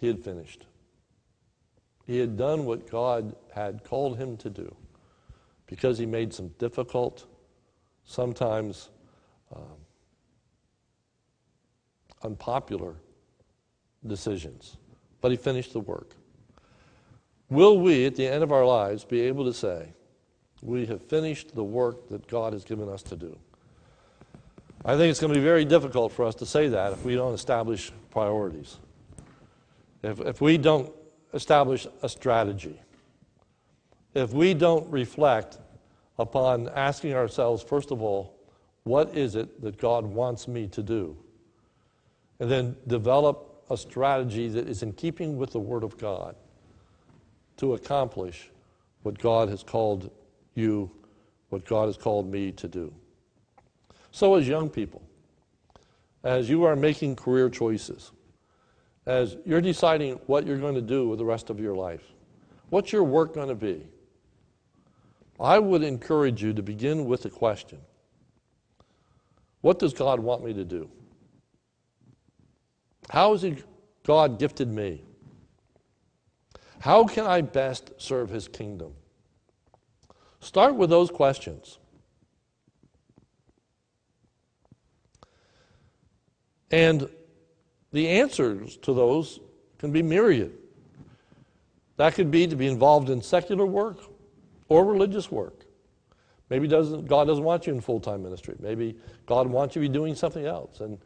He 0.00 0.06
had 0.06 0.24
finished. 0.24 0.64
He 2.06 2.18
had 2.18 2.38
done 2.38 2.64
what 2.64 2.90
God 2.90 3.36
had 3.54 3.84
called 3.84 4.16
him 4.16 4.38
to 4.38 4.48
do 4.48 4.74
because 5.66 5.98
he 5.98 6.06
made 6.06 6.32
some 6.32 6.48
difficult, 6.58 7.26
sometimes 8.04 8.88
um, 9.54 9.76
unpopular 12.22 12.94
decisions. 14.06 14.76
But 15.20 15.30
he 15.30 15.36
finished 15.36 15.72
the 15.72 15.80
work. 15.80 16.14
Will 17.50 17.78
we, 17.80 18.06
at 18.06 18.14
the 18.14 18.26
end 18.26 18.42
of 18.42 18.52
our 18.52 18.64
lives, 18.64 19.04
be 19.04 19.22
able 19.22 19.44
to 19.44 19.52
say, 19.52 19.88
we 20.62 20.86
have 20.86 21.02
finished 21.02 21.54
the 21.54 21.64
work 21.64 22.08
that 22.08 22.26
God 22.28 22.52
has 22.52 22.64
given 22.64 22.88
us 22.88 23.02
to 23.04 23.16
do? 23.16 23.36
I 24.84 24.96
think 24.96 25.10
it's 25.10 25.20
going 25.20 25.32
to 25.32 25.38
be 25.38 25.44
very 25.44 25.64
difficult 25.64 26.12
for 26.12 26.24
us 26.24 26.34
to 26.36 26.46
say 26.46 26.68
that 26.68 26.92
if 26.92 27.04
we 27.04 27.14
don't 27.14 27.34
establish 27.34 27.90
priorities. 28.10 28.78
If, 30.02 30.20
if 30.20 30.40
we 30.40 30.58
don't 30.58 30.92
establish 31.34 31.86
a 32.02 32.08
strategy, 32.08 32.80
if 34.14 34.32
we 34.32 34.54
don't 34.54 34.88
reflect 34.90 35.58
upon 36.18 36.68
asking 36.70 37.14
ourselves, 37.14 37.62
first 37.62 37.90
of 37.90 38.02
all, 38.02 38.34
what 38.84 39.16
is 39.16 39.34
it 39.34 39.60
that 39.62 39.78
God 39.78 40.04
wants 40.04 40.48
me 40.48 40.66
to 40.68 40.82
do? 40.82 41.16
And 42.40 42.50
then 42.50 42.76
develop 42.86 43.64
a 43.70 43.76
strategy 43.76 44.48
that 44.48 44.68
is 44.68 44.82
in 44.82 44.92
keeping 44.92 45.36
with 45.36 45.50
the 45.50 45.58
Word 45.58 45.84
of 45.84 45.98
God 45.98 46.36
to 47.56 47.74
accomplish 47.74 48.50
what 49.02 49.18
God 49.18 49.48
has 49.48 49.62
called 49.62 50.10
you, 50.54 50.90
what 51.50 51.64
God 51.64 51.86
has 51.86 51.96
called 51.96 52.30
me 52.30 52.52
to 52.52 52.68
do. 52.68 52.92
So, 54.10 54.34
as 54.34 54.48
young 54.48 54.70
people, 54.70 55.02
as 56.24 56.48
you 56.48 56.64
are 56.64 56.76
making 56.76 57.16
career 57.16 57.48
choices, 57.50 58.12
as 59.06 59.36
you're 59.44 59.60
deciding 59.60 60.14
what 60.26 60.46
you're 60.46 60.58
going 60.58 60.74
to 60.74 60.82
do 60.82 61.08
with 61.08 61.18
the 61.18 61.24
rest 61.24 61.50
of 61.50 61.60
your 61.60 61.74
life, 61.74 62.02
what's 62.70 62.92
your 62.92 63.04
work 63.04 63.34
going 63.34 63.48
to 63.48 63.54
be? 63.54 63.86
I 65.40 65.58
would 65.58 65.82
encourage 65.82 66.42
you 66.42 66.52
to 66.52 66.62
begin 66.62 67.04
with 67.06 67.24
a 67.24 67.30
question 67.30 67.78
What 69.60 69.78
does 69.78 69.92
God 69.92 70.20
want 70.20 70.44
me 70.44 70.52
to 70.54 70.64
do? 70.64 70.90
How 73.10 73.32
has 73.36 73.44
God 74.04 74.38
gifted 74.38 74.68
me? 74.68 75.02
How 76.80 77.04
can 77.04 77.26
I 77.26 77.40
best 77.40 77.92
serve 77.98 78.30
His 78.30 78.48
kingdom? 78.48 78.92
Start 80.40 80.76
with 80.76 80.90
those 80.90 81.10
questions. 81.10 81.78
And 86.70 87.08
the 87.92 88.08
answers 88.08 88.76
to 88.78 88.92
those 88.92 89.40
can 89.78 89.90
be 89.90 90.02
myriad. 90.02 90.52
That 91.96 92.14
could 92.14 92.30
be 92.30 92.46
to 92.46 92.56
be 92.56 92.66
involved 92.66 93.10
in 93.10 93.22
secular 93.22 93.66
work 93.66 93.98
or 94.68 94.84
religious 94.84 95.32
work. 95.32 95.64
Maybe 96.50 96.68
doesn't, 96.68 97.06
God 97.06 97.26
doesn't 97.26 97.44
want 97.44 97.66
you 97.66 97.74
in 97.74 97.80
full 97.80 98.00
time 98.00 98.22
ministry. 98.22 98.54
Maybe 98.60 98.96
God 99.26 99.46
wants 99.46 99.74
you 99.74 99.82
to 99.82 99.88
be 99.88 99.92
doing 99.92 100.14
something 100.14 100.46
else 100.46 100.80
and 100.80 100.98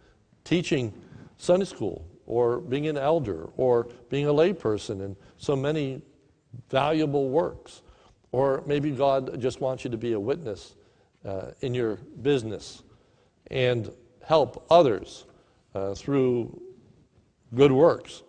teaching 0.44 0.92
Sunday 1.36 1.66
school 1.66 2.06
or 2.26 2.60
being 2.60 2.86
an 2.86 2.96
elder 2.96 3.50
or 3.56 3.88
being 4.10 4.26
a 4.26 4.32
layperson 4.32 5.00
in 5.04 5.16
so 5.36 5.56
many 5.56 6.02
valuable 6.70 7.28
works. 7.28 7.82
Or 8.30 8.62
maybe 8.66 8.90
God 8.90 9.40
just 9.40 9.60
wants 9.60 9.84
you 9.84 9.90
to 9.90 9.98
be 9.98 10.12
a 10.12 10.20
witness 10.20 10.74
uh, 11.24 11.50
in 11.60 11.74
your 11.74 11.96
business 12.22 12.82
and 13.50 13.90
help 14.24 14.64
others 14.70 15.26
uh, 15.74 15.94
through 15.94 16.60
good 17.54 17.72
works. 17.72 18.22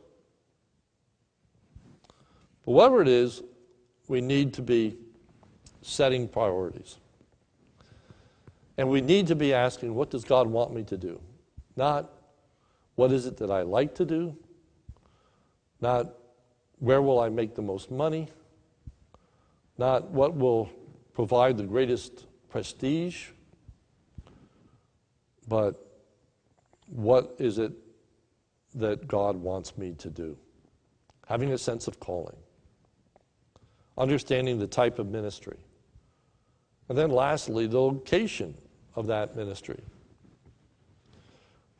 But 2.65 2.71
whatever 2.71 3.01
it 3.01 3.07
is, 3.07 3.41
we 4.07 4.21
need 4.21 4.53
to 4.55 4.61
be 4.61 4.97
setting 5.81 6.27
priorities. 6.27 6.97
And 8.77 8.89
we 8.89 9.01
need 9.01 9.27
to 9.27 9.35
be 9.35 9.53
asking, 9.53 9.93
what 9.93 10.09
does 10.09 10.23
God 10.23 10.47
want 10.47 10.73
me 10.73 10.83
to 10.83 10.97
do? 10.97 11.21
Not, 11.75 12.09
what 12.95 13.11
is 13.11 13.25
it 13.25 13.37
that 13.37 13.49
I 13.49 13.61
like 13.61 13.95
to 13.95 14.05
do? 14.05 14.35
Not, 15.81 16.13
where 16.79 17.01
will 17.01 17.19
I 17.19 17.29
make 17.29 17.55
the 17.55 17.61
most 17.61 17.91
money? 17.91 18.29
Not, 19.77 20.09
what 20.11 20.35
will 20.35 20.69
provide 21.13 21.57
the 21.57 21.63
greatest 21.63 22.25
prestige? 22.49 23.27
But, 25.47 25.79
what 26.87 27.35
is 27.39 27.57
it 27.57 27.73
that 28.75 29.07
God 29.07 29.35
wants 29.35 29.77
me 29.77 29.93
to 29.95 30.09
do? 30.09 30.37
Having 31.27 31.53
a 31.53 31.57
sense 31.57 31.87
of 31.87 31.99
calling, 31.99 32.37
understanding 33.97 34.59
the 34.59 34.67
type 34.67 34.99
of 34.99 35.07
ministry, 35.07 35.57
and 36.89 36.97
then 36.97 37.09
lastly, 37.09 37.65
the 37.65 37.79
location 37.79 38.55
of 38.95 39.07
that 39.07 39.35
ministry. 39.35 39.81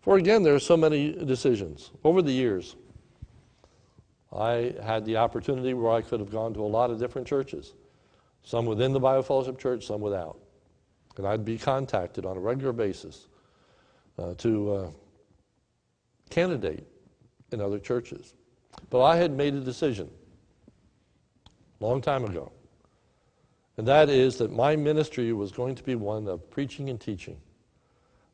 For 0.03 0.17
again, 0.17 0.43
there 0.43 0.53
are 0.53 0.59
so 0.59 0.75
many 0.75 1.13
decisions. 1.13 1.91
Over 2.03 2.21
the 2.21 2.31
years, 2.33 2.75
I 4.33 4.75
had 4.83 5.05
the 5.05 5.15
opportunity 5.15 5.73
where 5.73 5.93
I 5.93 6.01
could 6.01 6.19
have 6.19 6.29
gone 6.29 6.53
to 6.55 6.59
a 6.59 6.67
lot 6.67 6.91
of 6.91 6.99
different 6.99 7.25
churches, 7.25 7.73
some 8.43 8.65
within 8.65 8.91
the 8.91 8.99
Bible 8.99 9.23
Fellowship 9.23 9.57
Church, 9.57 9.87
some 9.87 10.01
without. 10.01 10.37
And 11.15 11.25
I'd 11.25 11.45
be 11.45 11.57
contacted 11.57 12.25
on 12.25 12.35
a 12.35 12.39
regular 12.39 12.73
basis 12.73 13.27
uh, 14.19 14.33
to 14.39 14.73
uh, 14.73 14.91
candidate 16.29 16.85
in 17.53 17.61
other 17.61 17.79
churches. 17.79 18.33
But 18.89 19.03
I 19.03 19.15
had 19.15 19.31
made 19.31 19.53
a 19.53 19.61
decision 19.61 20.11
a 21.79 21.85
long 21.85 22.01
time 22.01 22.25
ago, 22.25 22.51
and 23.77 23.87
that 23.87 24.09
is 24.09 24.37
that 24.39 24.51
my 24.51 24.75
ministry 24.75 25.31
was 25.31 25.53
going 25.53 25.75
to 25.75 25.83
be 25.83 25.95
one 25.95 26.27
of 26.27 26.49
preaching 26.49 26.89
and 26.89 26.99
teaching, 26.99 27.37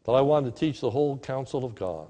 that 0.09 0.15
I 0.15 0.21
wanted 0.21 0.55
to 0.55 0.59
teach 0.59 0.81
the 0.81 0.89
whole 0.89 1.19
counsel 1.19 1.63
of 1.63 1.75
God, 1.75 2.07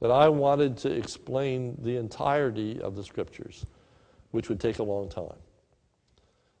that 0.00 0.10
I 0.10 0.28
wanted 0.28 0.76
to 0.78 0.90
explain 0.90 1.78
the 1.82 1.96
entirety 1.96 2.80
of 2.80 2.96
the 2.96 3.04
scriptures, 3.04 3.64
which 4.32 4.48
would 4.48 4.58
take 4.58 4.80
a 4.80 4.82
long 4.82 5.08
time. 5.08 5.38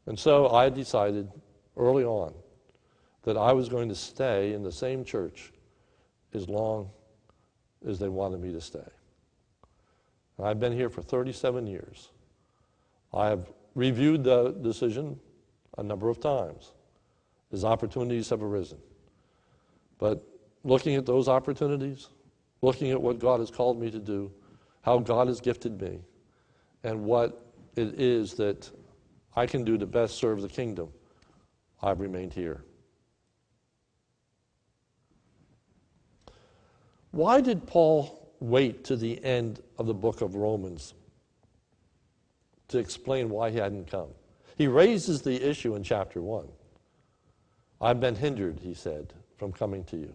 And 0.06 0.16
so 0.16 0.48
I 0.50 0.68
decided 0.68 1.28
early 1.76 2.04
on 2.04 2.32
that 3.24 3.36
I 3.36 3.52
was 3.52 3.68
going 3.68 3.88
to 3.88 3.94
stay 3.96 4.52
in 4.52 4.62
the 4.62 4.70
same 4.70 5.04
church 5.04 5.50
as 6.32 6.48
long 6.48 6.90
as 7.84 7.98
they 7.98 8.08
wanted 8.08 8.40
me 8.40 8.52
to 8.52 8.60
stay. 8.60 8.78
And 10.38 10.46
I've 10.46 10.60
been 10.60 10.72
here 10.72 10.90
for 10.90 11.02
37 11.02 11.66
years. 11.66 12.10
I 13.12 13.30
have 13.30 13.50
reviewed 13.74 14.22
the 14.22 14.52
decision 14.52 15.18
a 15.76 15.82
number 15.82 16.08
of 16.08 16.20
times 16.20 16.70
as 17.50 17.64
opportunities 17.64 18.28
have 18.30 18.44
arisen. 18.44 18.78
But 20.00 20.26
looking 20.64 20.96
at 20.96 21.06
those 21.06 21.28
opportunities, 21.28 22.08
looking 22.62 22.90
at 22.90 23.00
what 23.00 23.20
God 23.20 23.38
has 23.38 23.50
called 23.50 23.78
me 23.78 23.90
to 23.90 23.98
do, 23.98 24.32
how 24.80 24.98
God 24.98 25.28
has 25.28 25.40
gifted 25.40 25.80
me, 25.80 26.00
and 26.82 27.04
what 27.04 27.46
it 27.76 28.00
is 28.00 28.34
that 28.34 28.68
I 29.36 29.46
can 29.46 29.62
do 29.62 29.78
to 29.78 29.86
best 29.86 30.16
serve 30.16 30.40
the 30.40 30.48
kingdom, 30.48 30.88
I've 31.82 32.00
remained 32.00 32.32
here. 32.32 32.64
Why 37.10 37.40
did 37.40 37.66
Paul 37.66 38.32
wait 38.40 38.84
to 38.84 38.96
the 38.96 39.22
end 39.22 39.60
of 39.78 39.86
the 39.86 39.94
book 39.94 40.22
of 40.22 40.34
Romans 40.34 40.94
to 42.68 42.78
explain 42.78 43.28
why 43.28 43.50
he 43.50 43.58
hadn't 43.58 43.90
come? 43.90 44.08
He 44.56 44.66
raises 44.66 45.20
the 45.20 45.46
issue 45.46 45.74
in 45.74 45.82
chapter 45.82 46.22
1. 46.22 46.48
I've 47.82 48.00
been 48.00 48.14
hindered, 48.14 48.60
he 48.60 48.74
said, 48.74 49.12
from 49.40 49.52
coming 49.52 49.82
to 49.84 49.96
you. 49.96 50.14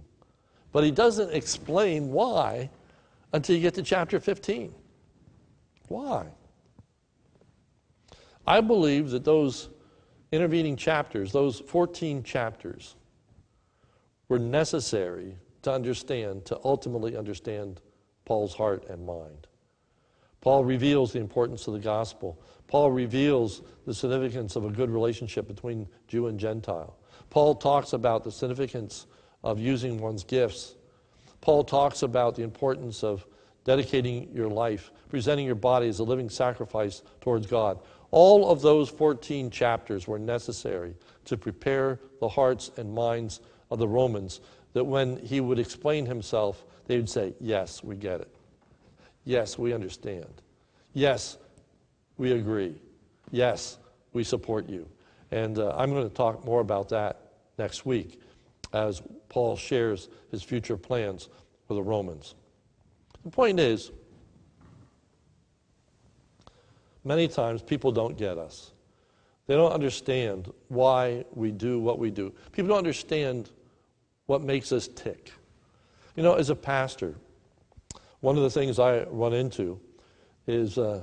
But 0.71 0.84
he 0.84 0.91
doesn't 0.91 1.34
explain 1.34 2.11
why 2.11 2.69
until 3.34 3.55
you 3.55 3.61
get 3.61 3.73
to 3.73 3.82
chapter 3.82 4.19
15. 4.19 4.71
Why? 5.88 6.28
I 8.45 8.61
believe 8.61 9.09
that 9.09 9.26
those 9.26 9.69
intervening 10.32 10.76
chapters, 10.76 11.32
those 11.32 11.59
14 11.61 12.21
chapters, 12.21 12.95
were 14.30 14.38
necessary 14.38 15.36
to 15.63 15.71
understand, 15.71 16.45
to 16.45 16.59
ultimately 16.63 17.17
understand 17.17 17.82
Paul's 18.26 18.53
heart 18.53 18.86
and 18.89 19.05
mind. 19.07 19.47
Paul 20.41 20.63
reveals 20.63 21.13
the 21.13 21.19
importance 21.19 21.65
of 21.65 21.73
the 21.73 21.80
gospel. 21.80 22.39
Paul 22.67 22.91
reveals 22.91 23.63
the 23.88 23.93
significance 23.93 24.55
of 24.55 24.65
a 24.65 24.69
good 24.69 24.91
relationship 24.91 25.47
between 25.47 25.88
Jew 26.07 26.28
and 26.28 26.39
Gentile. 26.39 26.95
Paul 27.36 27.56
talks 27.56 27.92
about 27.92 28.24
the 28.24 28.32
significance 28.32 29.08
of 29.44 29.60
using 29.60 30.00
one's 30.00 30.24
gifts. 30.24 30.76
Paul 31.42 31.66
talks 31.66 32.02
about 32.02 32.34
the 32.34 32.44
importance 32.44 33.04
of 33.04 33.26
dedicating 33.66 34.30
your 34.34 34.48
life, 34.48 34.90
presenting 35.10 35.46
your 35.46 35.56
body 35.56 35.90
as 35.90 36.00
a 36.00 36.04
living 36.06 36.30
sacrifice 36.30 37.02
towards 37.20 37.46
God. 37.46 37.80
All 38.12 38.50
of 38.50 38.62
those 38.62 38.88
14 38.88 39.50
chapters 39.50 40.08
were 40.08 40.18
necessary 40.18 40.96
to 41.26 41.36
prepare 41.36 42.00
the 42.22 42.30
hearts 42.30 42.72
and 42.78 42.94
minds 42.94 43.42
of 43.70 43.80
the 43.80 43.88
Romans 43.90 44.40
that 44.72 44.86
when 44.86 45.18
he 45.18 45.42
would 45.42 45.60
explain 45.60 46.06
himself, 46.06 46.64
they 46.88 46.96
would 46.96 47.10
say, 47.10 47.34
Yes, 47.42 47.84
we 47.84 47.98
get 47.98 48.22
it. 48.22 48.34
Yes, 49.26 49.60
we 49.60 49.74
understand. 49.74 50.42
Yes, 50.94 51.38
we 52.18 52.32
agree. 52.32 52.76
Yes, 53.30 53.78
we 54.14 54.24
support 54.24 54.70
you. 54.70 54.88
And 55.32 55.60
uh, 55.60 55.76
I'm 55.76 55.92
going 55.92 56.08
to 56.08 56.16
talk 56.16 56.46
more 56.46 56.62
about 56.62 56.88
that 56.90 57.24
next 57.58 57.86
week 57.86 58.22
as 58.74 59.01
Paul 59.30 59.56
shares 59.56 60.10
his 60.32 60.43
future 60.43 60.78
plans 60.78 61.30
for 61.68 61.74
the 61.74 61.84
Romans. 61.84 62.36
The 63.24 63.32
point 63.32 63.60
is, 63.60 63.91
many 67.03 67.28
times 67.28 67.62
people 67.62 67.91
don't 67.91 68.18
get 68.18 68.38
us. 68.38 68.72
They 69.47 69.56
don't 69.56 69.72
understand 69.72 70.51
why 70.70 71.24
we 71.34 71.51
do 71.51 71.80
what 71.80 71.99
we 71.99 72.12
do. 72.12 72.34
People 72.51 72.70
don't 72.70 72.80
understand 72.80 73.51
what 74.26 74.41
makes 74.41 74.72
us 74.72 74.88
tick. 74.88 75.32
You 76.16 76.24
know, 76.24 76.34
as 76.34 76.49
a 76.49 76.56
pastor, 76.56 77.16
one 78.22 78.38
of 78.38 78.43
the 78.43 78.49
things 78.49 78.80
I 78.80 79.03
run 79.03 79.34
into 79.34 79.80
is 80.47 80.78
uh, 80.78 81.01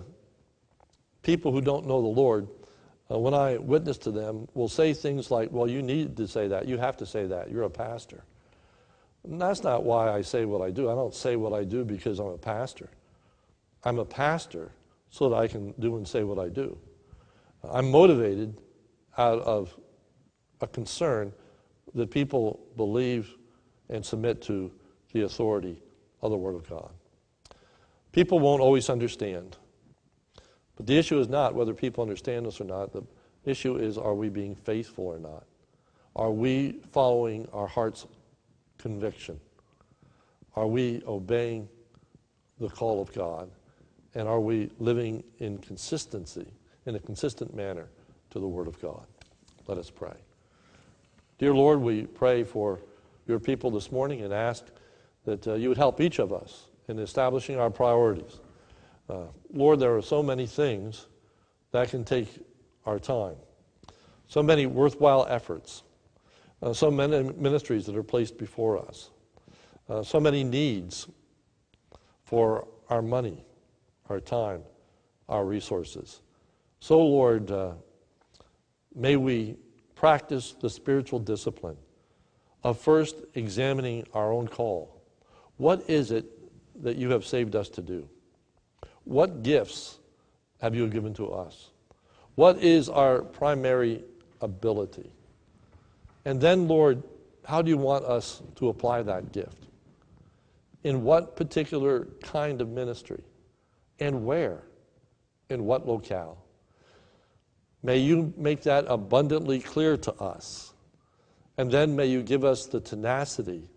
people 1.22 1.52
who 1.52 1.60
don't 1.60 1.86
know 1.86 2.00
the 2.00 2.08
Lord, 2.08 2.48
uh, 3.12 3.18
when 3.18 3.34
I 3.34 3.56
witness 3.58 3.98
to 3.98 4.10
them, 4.10 4.48
will 4.54 4.68
say 4.68 4.94
things 4.94 5.30
like, 5.30 5.50
Well, 5.52 5.68
you 5.68 5.82
need 5.82 6.16
to 6.16 6.28
say 6.28 6.48
that. 6.48 6.66
You 6.66 6.78
have 6.78 6.96
to 6.98 7.06
say 7.06 7.26
that. 7.26 7.50
You're 7.50 7.64
a 7.64 7.70
pastor. 7.70 8.24
And 9.24 9.40
that's 9.40 9.62
not 9.62 9.84
why 9.84 10.10
I 10.10 10.22
say 10.22 10.44
what 10.44 10.62
I 10.62 10.70
do. 10.70 10.90
I 10.90 10.94
don't 10.94 11.14
say 11.14 11.36
what 11.36 11.52
I 11.52 11.64
do 11.64 11.84
because 11.84 12.18
I'm 12.18 12.26
a 12.26 12.38
pastor. 12.38 12.88
I'm 13.84 13.98
a 13.98 14.04
pastor 14.04 14.72
so 15.10 15.28
that 15.28 15.36
I 15.36 15.46
can 15.46 15.74
do 15.78 15.96
and 15.96 16.06
say 16.06 16.24
what 16.24 16.38
I 16.38 16.48
do. 16.48 16.76
I'm 17.70 17.90
motivated 17.90 18.56
out 19.18 19.40
of 19.40 19.76
a 20.60 20.66
concern 20.66 21.32
that 21.94 22.10
people 22.10 22.60
believe 22.76 23.34
and 23.88 24.04
submit 24.04 24.42
to 24.42 24.72
the 25.12 25.22
authority 25.22 25.80
of 26.22 26.30
the 26.30 26.36
Word 26.36 26.54
of 26.54 26.68
God. 26.68 26.90
People 28.12 28.40
won't 28.40 28.60
always 28.60 28.88
understand. 28.88 29.56
But 30.76 30.86
the 30.86 30.98
issue 30.98 31.18
is 31.18 31.28
not 31.28 31.54
whether 31.54 31.74
people 31.74 32.02
understand 32.02 32.46
us 32.46 32.60
or 32.60 32.64
not. 32.64 32.92
The 32.92 33.02
issue 33.44 33.76
is 33.76 33.98
are 33.98 34.14
we 34.14 34.28
being 34.28 34.54
faithful 34.54 35.06
or 35.06 35.18
not? 35.18 35.44
Are 36.14 36.30
we 36.30 36.80
following 36.92 37.48
our 37.52 37.66
heart's 37.66 38.06
conviction? 38.78 39.40
Are 40.56 40.66
we 40.66 41.02
obeying 41.06 41.68
the 42.58 42.68
call 42.68 43.00
of 43.00 43.12
God? 43.12 43.50
And 44.14 44.28
are 44.28 44.40
we 44.40 44.70
living 44.78 45.24
in 45.38 45.58
consistency, 45.58 46.46
in 46.84 46.96
a 46.96 47.00
consistent 47.00 47.54
manner 47.54 47.88
to 48.30 48.38
the 48.38 48.46
Word 48.46 48.66
of 48.66 48.80
God? 48.80 49.06
Let 49.66 49.78
us 49.78 49.88
pray. 49.88 50.16
Dear 51.38 51.54
Lord, 51.54 51.80
we 51.80 52.02
pray 52.02 52.44
for 52.44 52.78
your 53.26 53.38
people 53.38 53.70
this 53.70 53.90
morning 53.90 54.20
and 54.20 54.34
ask 54.34 54.64
that 55.24 55.46
uh, 55.46 55.54
you 55.54 55.68
would 55.68 55.78
help 55.78 56.00
each 56.00 56.18
of 56.18 56.32
us 56.32 56.66
in 56.88 56.98
establishing 56.98 57.58
our 57.58 57.70
priorities. 57.70 58.40
Uh, 59.12 59.26
Lord, 59.52 59.78
there 59.78 59.94
are 59.94 60.00
so 60.00 60.22
many 60.22 60.46
things 60.46 61.06
that 61.70 61.90
can 61.90 62.02
take 62.02 62.28
our 62.86 62.98
time, 62.98 63.36
so 64.26 64.42
many 64.42 64.64
worthwhile 64.64 65.26
efforts, 65.28 65.82
uh, 66.62 66.72
so 66.72 66.90
many 66.90 67.22
ministries 67.34 67.84
that 67.84 67.94
are 67.94 68.02
placed 68.02 68.38
before 68.38 68.78
us, 68.78 69.10
uh, 69.90 70.02
so 70.02 70.18
many 70.18 70.42
needs 70.42 71.08
for 72.24 72.66
our 72.88 73.02
money, 73.02 73.44
our 74.08 74.18
time, 74.18 74.62
our 75.28 75.44
resources. 75.44 76.22
So, 76.80 76.98
Lord, 76.98 77.50
uh, 77.50 77.72
may 78.94 79.16
we 79.16 79.56
practice 79.94 80.56
the 80.58 80.70
spiritual 80.70 81.18
discipline 81.18 81.76
of 82.64 82.80
first 82.80 83.16
examining 83.34 84.06
our 84.14 84.32
own 84.32 84.48
call. 84.48 85.02
What 85.58 85.90
is 85.90 86.12
it 86.12 86.24
that 86.82 86.96
you 86.96 87.10
have 87.10 87.26
saved 87.26 87.54
us 87.54 87.68
to 87.70 87.82
do? 87.82 88.08
What 89.04 89.42
gifts 89.42 89.98
have 90.60 90.74
you 90.74 90.88
given 90.88 91.14
to 91.14 91.32
us? 91.32 91.70
What 92.34 92.58
is 92.58 92.88
our 92.88 93.22
primary 93.22 94.04
ability? 94.40 95.10
And 96.24 96.40
then, 96.40 96.68
Lord, 96.68 97.02
how 97.44 97.62
do 97.62 97.68
you 97.68 97.76
want 97.76 98.04
us 98.04 98.42
to 98.56 98.68
apply 98.68 99.02
that 99.02 99.32
gift? 99.32 99.66
In 100.84 101.02
what 101.02 101.36
particular 101.36 102.06
kind 102.22 102.60
of 102.60 102.68
ministry? 102.68 103.22
And 103.98 104.24
where? 104.24 104.62
In 105.50 105.64
what 105.64 105.86
locale? 105.86 106.38
May 107.82 107.98
you 107.98 108.32
make 108.36 108.62
that 108.62 108.84
abundantly 108.88 109.58
clear 109.58 109.96
to 109.98 110.12
us. 110.14 110.72
And 111.58 111.70
then 111.70 111.94
may 111.96 112.06
you 112.06 112.22
give 112.22 112.44
us 112.44 112.66
the 112.66 112.80
tenacity 112.80 113.68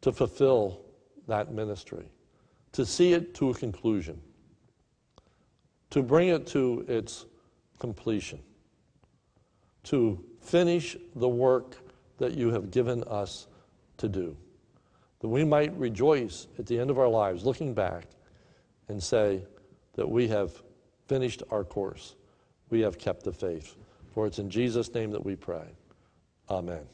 to 0.00 0.12
fulfill 0.12 0.80
that 1.28 1.52
ministry, 1.52 2.10
to 2.72 2.86
see 2.86 3.12
it 3.12 3.34
to 3.34 3.50
a 3.50 3.54
conclusion, 3.54 4.20
to 5.90 6.02
bring 6.02 6.28
it 6.28 6.46
to 6.48 6.84
its 6.88 7.26
completion, 7.78 8.40
to 9.84 10.22
finish 10.40 10.96
the 11.16 11.28
work 11.28 11.76
that 12.18 12.32
you 12.32 12.50
have 12.50 12.70
given 12.70 13.02
us 13.04 13.46
to 13.96 14.08
do, 14.08 14.36
that 15.20 15.28
we 15.28 15.44
might 15.44 15.76
rejoice 15.76 16.46
at 16.58 16.66
the 16.66 16.78
end 16.78 16.90
of 16.90 16.98
our 16.98 17.08
lives, 17.08 17.44
looking 17.44 17.74
back 17.74 18.04
and 18.88 19.02
say 19.02 19.42
that 19.94 20.08
we 20.08 20.28
have 20.28 20.62
finished 21.06 21.42
our 21.50 21.64
course 21.64 22.14
we 22.70 22.80
have 22.80 22.98
kept 22.98 23.24
the 23.24 23.32
faith. 23.32 23.76
For 24.14 24.26
it's 24.26 24.38
in 24.38 24.48
Jesus' 24.48 24.92
name 24.94 25.10
that 25.10 25.24
we 25.24 25.36
pray. 25.36 25.66
Amen. 26.48 26.86